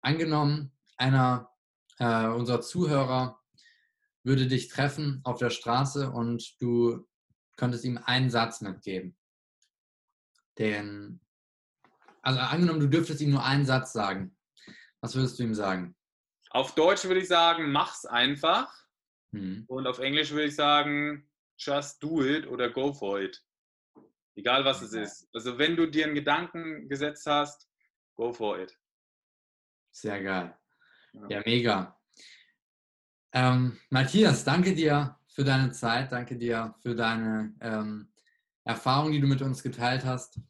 [0.00, 1.50] Angenommen, einer
[1.98, 3.37] äh, unserer Zuhörer
[4.24, 7.06] würde dich treffen auf der Straße und du
[7.56, 9.16] könntest ihm einen Satz mitgeben.
[10.58, 11.20] Den,
[12.22, 14.36] also angenommen, du dürftest ihm nur einen Satz sagen.
[15.00, 15.96] Was würdest du ihm sagen?
[16.50, 18.72] Auf Deutsch würde ich sagen, mach's einfach.
[19.32, 19.64] Hm.
[19.68, 23.42] Und auf Englisch würde ich sagen, just do it oder go for it.
[24.34, 25.28] Egal was es ist.
[25.32, 27.68] Also wenn du dir einen Gedanken gesetzt hast,
[28.14, 28.76] go for it.
[29.92, 30.56] Sehr geil.
[31.28, 31.97] Ja, mega.
[33.32, 38.08] Ähm, Matthias, danke dir für deine Zeit, danke dir für deine ähm,
[38.64, 40.40] Erfahrung, die du mit uns geteilt hast.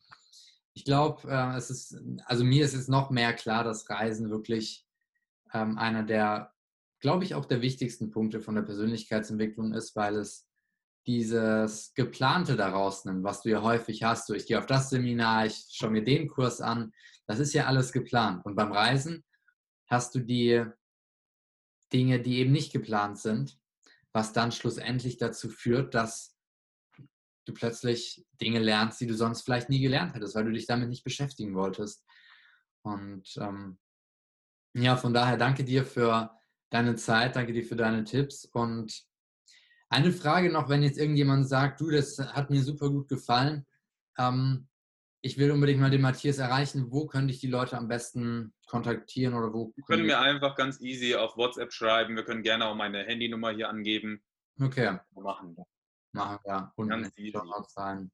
[0.74, 4.86] Ich glaube, äh, es ist, also mir ist jetzt noch mehr klar, dass Reisen wirklich
[5.52, 6.52] ähm, einer der,
[7.00, 10.48] glaube ich, auch der wichtigsten Punkte von der Persönlichkeitsentwicklung ist, weil es
[11.06, 15.46] dieses Geplante daraus nimmt, was du ja häufig hast, so ich gehe auf das Seminar,
[15.46, 16.92] ich schaue mir den Kurs an,
[17.26, 18.44] das ist ja alles geplant.
[18.44, 19.24] Und beim Reisen
[19.86, 20.64] hast du die
[21.92, 23.58] Dinge, die eben nicht geplant sind,
[24.12, 26.36] was dann schlussendlich dazu führt, dass
[27.46, 30.88] du plötzlich Dinge lernst, die du sonst vielleicht nie gelernt hättest, weil du dich damit
[30.88, 32.04] nicht beschäftigen wolltest.
[32.82, 33.78] Und ähm,
[34.74, 36.30] ja, von daher danke dir für
[36.70, 39.06] deine Zeit, danke dir für deine Tipps und
[39.90, 43.66] eine Frage noch, wenn jetzt irgendjemand sagt, du, das hat mir super gut gefallen.
[44.18, 44.68] Ähm,
[45.28, 46.90] ich will unbedingt mal den Matthias erreichen.
[46.90, 49.72] Wo könnte ich die Leute am besten kontaktieren oder wo?
[49.76, 52.16] Sie können mir einfach ganz easy auf WhatsApp schreiben.
[52.16, 54.22] Wir können gerne auch meine Handynummer hier angeben.
[54.58, 54.98] Okay.
[55.14, 55.56] Machen.
[56.12, 56.72] Machen wir.
[56.76, 57.38] Und ganz easy.
[57.68, 58.10] sein.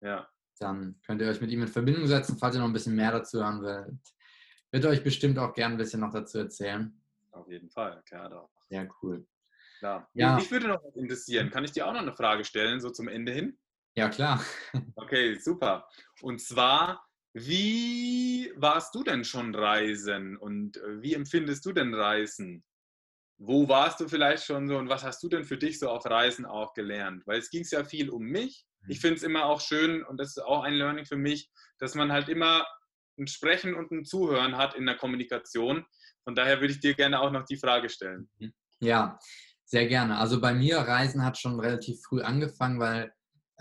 [0.00, 0.28] Ja.
[0.58, 3.12] Dann könnt ihr euch mit ihm in Verbindung setzen, falls ihr noch ein bisschen mehr
[3.12, 3.98] dazu hören wollt.
[4.72, 7.00] Wird euch bestimmt auch gerne ein bisschen noch dazu erzählen.
[7.30, 8.50] Auf jeden Fall, klar doch.
[8.68, 9.24] Sehr cool.
[9.78, 10.08] Klar.
[10.14, 10.34] Ja.
[10.34, 11.50] Mich würde noch was interessieren.
[11.50, 13.56] Kann ich dir auch noch eine Frage stellen, so zum Ende hin?
[13.94, 14.42] Ja, klar.
[14.96, 15.86] Okay, super.
[16.22, 17.04] Und zwar,
[17.34, 22.64] wie warst du denn schon reisen und äh, wie empfindest du denn Reisen?
[23.38, 26.06] Wo warst du vielleicht schon so und was hast du denn für dich so auf
[26.06, 27.26] Reisen auch gelernt?
[27.26, 28.64] Weil es ging ja viel um mich.
[28.86, 29.00] Ich mhm.
[29.00, 32.12] finde es immer auch schön und das ist auch ein Learning für mich, dass man
[32.12, 32.64] halt immer
[33.18, 35.84] ein Sprechen und ein Zuhören hat in der Kommunikation.
[36.22, 38.30] Von daher würde ich dir gerne auch noch die Frage stellen.
[38.38, 38.52] Mhm.
[38.80, 39.18] Ja,
[39.64, 40.18] sehr gerne.
[40.18, 43.12] Also bei mir, Reisen hat schon relativ früh angefangen, weil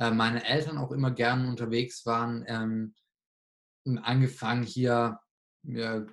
[0.02, 2.44] äh, meine Eltern auch immer gerne unterwegs waren.
[2.48, 2.96] Ähm,
[4.02, 5.20] angefangen hier
[5.62, 6.06] ja,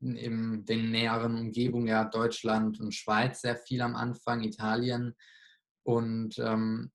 [0.00, 5.16] in den näheren Umgebungen, ja, Deutschland und Schweiz sehr viel am Anfang, Italien.
[5.84, 6.92] Und ähm,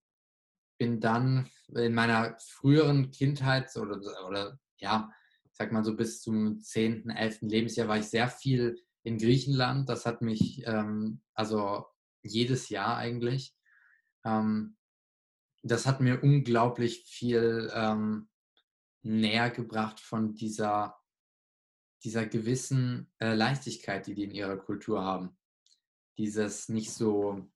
[0.77, 5.11] bin dann in meiner früheren Kindheit oder, oder ja,
[5.45, 7.41] ich sag mal so bis zum 10., 11.
[7.41, 9.89] Lebensjahr war ich sehr viel in Griechenland.
[9.89, 11.85] Das hat mich ähm, also
[12.21, 13.55] jedes Jahr eigentlich.
[14.23, 14.74] Ähm,
[15.67, 18.29] das hat mir unglaublich viel ähm,
[19.01, 20.95] näher gebracht von dieser,
[22.03, 25.35] dieser gewissen äh, Leichtigkeit, die die in ihrer Kultur haben.
[26.19, 27.49] Dieses nicht so,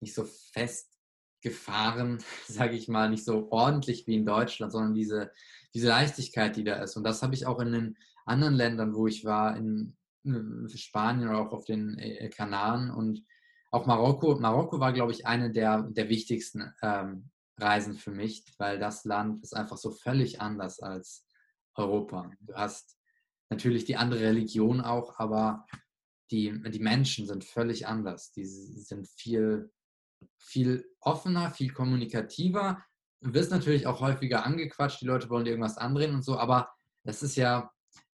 [0.00, 0.92] nicht so fest
[1.40, 2.18] Gefahren,
[2.48, 5.30] sage ich mal, nicht so ordentlich wie in Deutschland, sondern diese,
[5.72, 6.96] diese Leichtigkeit, die da ist.
[6.96, 11.28] Und das habe ich auch in den anderen Ländern, wo ich war, in, in Spanien
[11.28, 13.24] oder auch auf den äh, Kanaren und
[13.70, 14.34] auch Marokko.
[14.40, 19.42] Marokko war, glaube ich, eine der, der wichtigsten ähm, Reisen für mich, weil das Land
[19.42, 21.26] ist einfach so völlig anders als
[21.74, 22.30] Europa.
[22.40, 22.96] Du hast
[23.50, 25.66] natürlich die andere Religion auch, aber
[26.30, 28.32] die, die Menschen sind völlig anders.
[28.32, 29.72] Die sind viel,
[30.38, 32.82] viel offener, viel kommunikativer.
[33.20, 36.70] Du wirst natürlich auch häufiger angequatscht, die Leute wollen dir irgendwas andrehen und so, aber
[37.04, 37.70] das ist ja,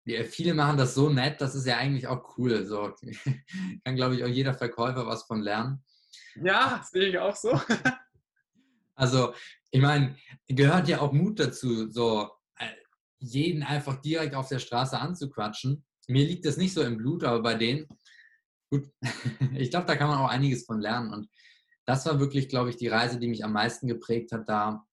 [0.06, 2.66] viele machen das so nett, das ist ja eigentlich auch cool.
[2.66, 2.96] So
[3.84, 5.84] kann, glaube ich, auch jeder Verkäufer was von lernen.
[6.36, 7.60] Ja, sehe ich auch so.
[8.98, 9.34] also,
[9.70, 10.18] ich meine,
[10.48, 12.66] gehört ja auch Mut dazu, so äh,
[13.20, 15.86] jeden einfach direkt auf der Straße anzuquatschen.
[16.08, 17.88] Mir liegt das nicht so im Blut, aber bei denen,
[18.72, 18.90] gut,
[19.54, 21.14] ich glaube, da kann man auch einiges von lernen.
[21.14, 21.30] Und
[21.86, 24.84] das war wirklich, glaube ich, die Reise, die mich am meisten geprägt hat, da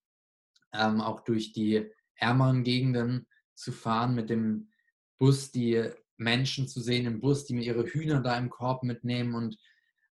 [0.74, 4.70] ähm, auch durch die ärmeren Gegenden zu fahren, mit dem
[5.18, 9.34] Bus die Menschen zu sehen im Bus, die mir ihre Hühner da im Korb mitnehmen
[9.34, 9.56] und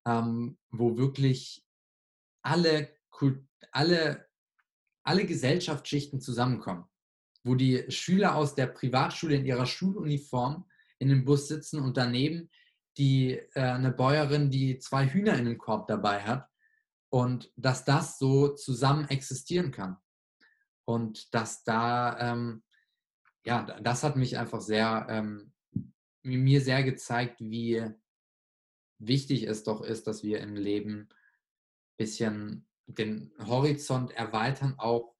[0.06, 1.66] ähm, wo wirklich
[2.42, 2.88] alle,
[3.72, 4.26] alle,
[5.02, 6.84] alle Gesellschaftsschichten zusammenkommen.
[7.42, 12.50] Wo die Schüler aus der Privatschule in ihrer Schuluniform in dem Bus sitzen und daneben
[12.98, 16.48] die, äh, eine Bäuerin, die zwei Hühner in dem Korb dabei hat
[17.08, 19.96] und dass das so zusammen existieren kann.
[20.84, 22.62] Und dass da ähm,
[23.44, 25.52] ja, das hat mich einfach sehr, ähm,
[26.22, 27.84] mir sehr gezeigt, wie
[28.98, 31.08] wichtig es doch ist, dass wir im Leben ein
[31.96, 35.14] bisschen den Horizont erweitern, auch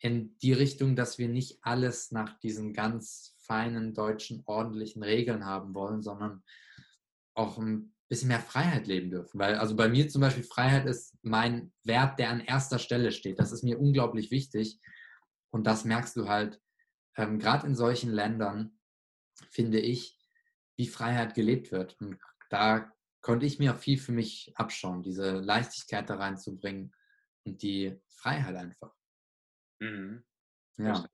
[0.00, 5.74] in die Richtung, dass wir nicht alles nach diesen ganz feinen deutschen ordentlichen Regeln haben
[5.74, 6.42] wollen, sondern
[7.34, 9.38] auch ein bisschen mehr Freiheit leben dürfen.
[9.38, 13.38] Weil also bei mir zum Beispiel Freiheit ist mein Wert, der an erster Stelle steht.
[13.38, 14.78] Das ist mir unglaublich wichtig.
[15.50, 16.60] Und das merkst du halt
[17.16, 18.78] ähm, gerade in solchen Ländern,
[19.50, 20.16] finde ich,
[20.76, 21.96] wie Freiheit gelebt wird.
[22.00, 22.18] Und
[22.50, 26.94] da konnte ich mir auch viel für mich abschauen, diese Leichtigkeit da reinzubringen
[27.48, 28.94] und die Freiheit einfach.
[29.80, 30.24] Mhm.
[30.76, 31.08] Ja.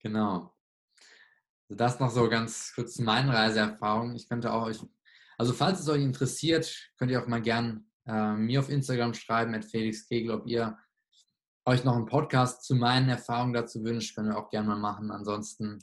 [0.00, 0.54] Genau.
[1.68, 4.16] Also das noch so ganz kurz zu meinen Reiseerfahrungen.
[4.16, 4.80] Ich könnte auch euch,
[5.38, 9.54] also falls es euch interessiert, könnt ihr auch mal gern äh, mir auf Instagram schreiben,
[9.54, 10.76] at Felix Kegel, ob ihr
[11.64, 15.10] euch noch einen Podcast zu meinen Erfahrungen dazu wünscht, können wir auch gerne mal machen.
[15.12, 15.78] Ansonsten,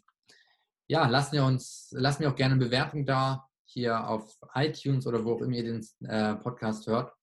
[0.87, 5.23] ja, lasst mir uns, lasst mir auch gerne eine Bewertung da, hier auf iTunes oder
[5.23, 7.13] wo auch immer ihr den äh, Podcast hört.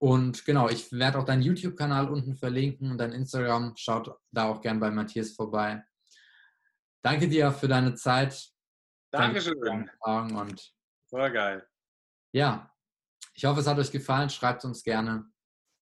[0.00, 3.74] Und genau, ich werde auch deinen YouTube-Kanal unten verlinken und dein Instagram.
[3.76, 5.84] Schaut da auch gerne bei Matthias vorbei.
[7.02, 8.48] Danke dir für deine Zeit.
[9.10, 9.60] Dankeschön.
[9.62, 10.74] Danke Fragen und
[11.10, 11.68] Voll geil.
[12.32, 12.72] Ja,
[13.34, 14.30] ich hoffe, es hat euch gefallen.
[14.30, 15.30] Schreibt uns gerne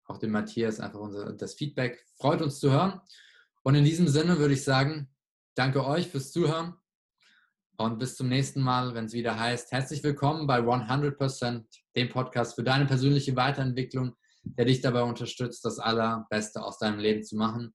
[0.07, 2.07] auch dem Matthias einfach unser, das Feedback.
[2.17, 3.01] Freut uns zu hören.
[3.63, 5.13] Und in diesem Sinne würde ich sagen,
[5.57, 6.75] danke euch fürs Zuhören
[7.77, 11.65] und bis zum nächsten Mal, wenn es wieder heißt, herzlich willkommen bei 100%,
[11.97, 14.15] dem Podcast für deine persönliche Weiterentwicklung,
[14.45, 17.75] der dich dabei unterstützt, das Allerbeste aus deinem Leben zu machen.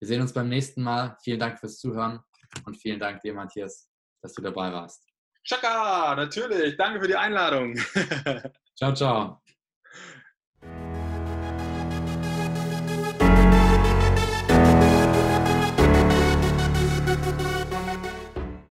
[0.00, 1.16] Wir sehen uns beim nächsten Mal.
[1.22, 2.20] Vielen Dank fürs Zuhören
[2.64, 3.88] und vielen Dank dir, Matthias,
[4.22, 5.04] dass du dabei warst.
[5.44, 6.76] Chaka, natürlich.
[6.76, 7.74] Danke für die Einladung.
[8.76, 9.47] ciao, ciao.